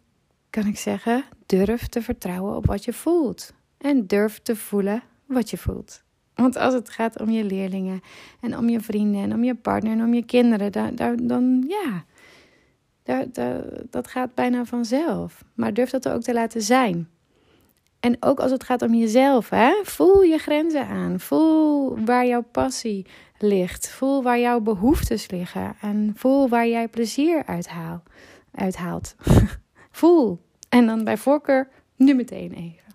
kan 0.49 0.65
ik 0.65 0.77
zeggen: 0.77 1.23
durf 1.45 1.87
te 1.87 2.01
vertrouwen 2.01 2.55
op 2.55 2.65
wat 2.65 2.85
je 2.85 2.93
voelt. 2.93 3.53
En 3.77 4.07
durf 4.07 4.39
te 4.39 4.55
voelen 4.55 5.03
wat 5.25 5.49
je 5.49 5.57
voelt. 5.57 6.03
Want 6.35 6.57
als 6.57 6.73
het 6.73 6.89
gaat 6.89 7.19
om 7.19 7.29
je 7.29 7.43
leerlingen 7.43 8.01
en 8.41 8.57
om 8.57 8.69
je 8.69 8.79
vrienden 8.79 9.21
en 9.21 9.33
om 9.33 9.43
je 9.43 9.55
partner 9.55 9.91
en 9.91 10.03
om 10.03 10.13
je 10.13 10.25
kinderen, 10.25 10.71
dan, 10.95 11.15
dan, 11.27 11.65
ja, 11.67 12.05
dat 13.89 14.07
gaat 14.07 14.33
bijna 14.33 14.65
vanzelf. 14.65 15.43
Maar 15.53 15.73
durf 15.73 15.89
dat 15.89 16.05
er 16.05 16.13
ook 16.13 16.21
te 16.21 16.33
laten 16.33 16.61
zijn. 16.61 17.09
En 17.99 18.17
ook 18.19 18.39
als 18.39 18.51
het 18.51 18.63
gaat 18.63 18.81
om 18.81 18.93
jezelf, 18.93 19.49
hè? 19.49 19.71
voel 19.83 20.21
je 20.21 20.37
grenzen 20.37 20.87
aan. 20.87 21.19
Voel 21.19 21.97
waar 22.05 22.25
jouw 22.25 22.43
passie 22.51 23.05
ligt. 23.39 23.89
Voel 23.89 24.23
waar 24.23 24.39
jouw 24.39 24.59
behoeftes 24.59 25.29
liggen. 25.29 25.75
En 25.81 26.13
voel 26.15 26.49
waar 26.49 26.67
jij 26.67 26.87
plezier 26.87 27.45
uithaal, 27.45 28.03
uithaalt. 28.51 29.15
voel. 29.91 30.45
En 30.69 30.85
dan 30.85 31.03
bij 31.03 31.17
voorkeur 31.17 31.69
nu 31.95 32.13
meteen 32.13 32.51
even. 32.51 32.86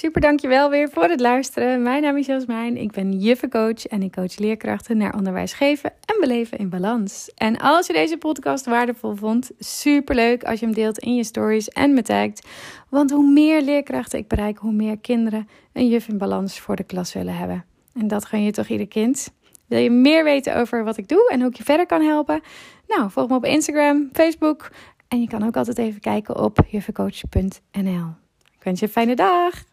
Super 0.00 0.20
dankjewel 0.20 0.70
weer 0.70 0.90
voor 0.90 1.04
het 1.04 1.20
luisteren. 1.20 1.82
Mijn 1.82 2.02
naam 2.02 2.16
is 2.16 2.26
Jasmijn. 2.26 2.76
Ik 2.76 2.92
ben 2.92 3.18
juffencoach 3.18 3.86
en 3.86 4.02
ik 4.02 4.12
coach 4.12 4.38
leerkrachten 4.38 4.96
naar 4.96 5.14
onderwijs 5.14 5.52
geven 5.52 5.90
en 5.90 6.16
beleven 6.20 6.58
in 6.58 6.68
balans. 6.68 7.30
En 7.34 7.58
als 7.58 7.86
je 7.86 7.92
deze 7.92 8.16
podcast 8.16 8.64
waardevol 8.64 9.14
vond, 9.14 9.50
super 9.58 10.14
leuk 10.14 10.44
als 10.44 10.60
je 10.60 10.66
hem 10.66 10.74
deelt 10.74 10.98
in 10.98 11.14
je 11.14 11.24
stories 11.24 11.68
en 11.68 11.94
me 11.94 12.02
tagt. 12.02 12.46
Want 12.88 13.10
hoe 13.10 13.30
meer 13.30 13.62
leerkrachten 13.62 14.18
ik 14.18 14.28
bereik, 14.28 14.58
hoe 14.58 14.72
meer 14.72 14.98
kinderen 14.98 15.48
een 15.72 15.88
juf 15.88 16.08
in 16.08 16.18
balans 16.18 16.60
voor 16.60 16.76
de 16.76 16.84
klas 16.84 17.12
willen 17.12 17.36
hebben. 17.36 17.64
En 17.94 18.08
dat 18.08 18.24
gun 18.24 18.42
je 18.42 18.50
toch 18.50 18.68
ieder 18.68 18.88
kind? 18.88 19.32
Wil 19.66 19.78
je 19.78 19.90
meer 19.90 20.24
weten 20.24 20.56
over 20.56 20.84
wat 20.84 20.96
ik 20.96 21.08
doe 21.08 21.28
en 21.32 21.40
hoe 21.40 21.50
ik 21.50 21.56
je 21.56 21.64
verder 21.64 21.86
kan 21.86 22.02
helpen? 22.02 22.40
Nou, 22.88 23.10
volg 23.10 23.28
me 23.28 23.34
op 23.34 23.44
Instagram, 23.44 24.08
Facebook 24.12 24.70
en 25.08 25.20
je 25.20 25.28
kan 25.28 25.46
ook 25.46 25.56
altijd 25.56 25.78
even 25.78 26.00
kijken 26.00 26.36
op 26.36 26.58
juffencoach.nl. 26.68 28.06
Ik 28.56 28.66
wens 28.66 28.80
je 28.80 28.86
een 28.86 28.92
fijne 28.92 29.14
dag. 29.14 29.68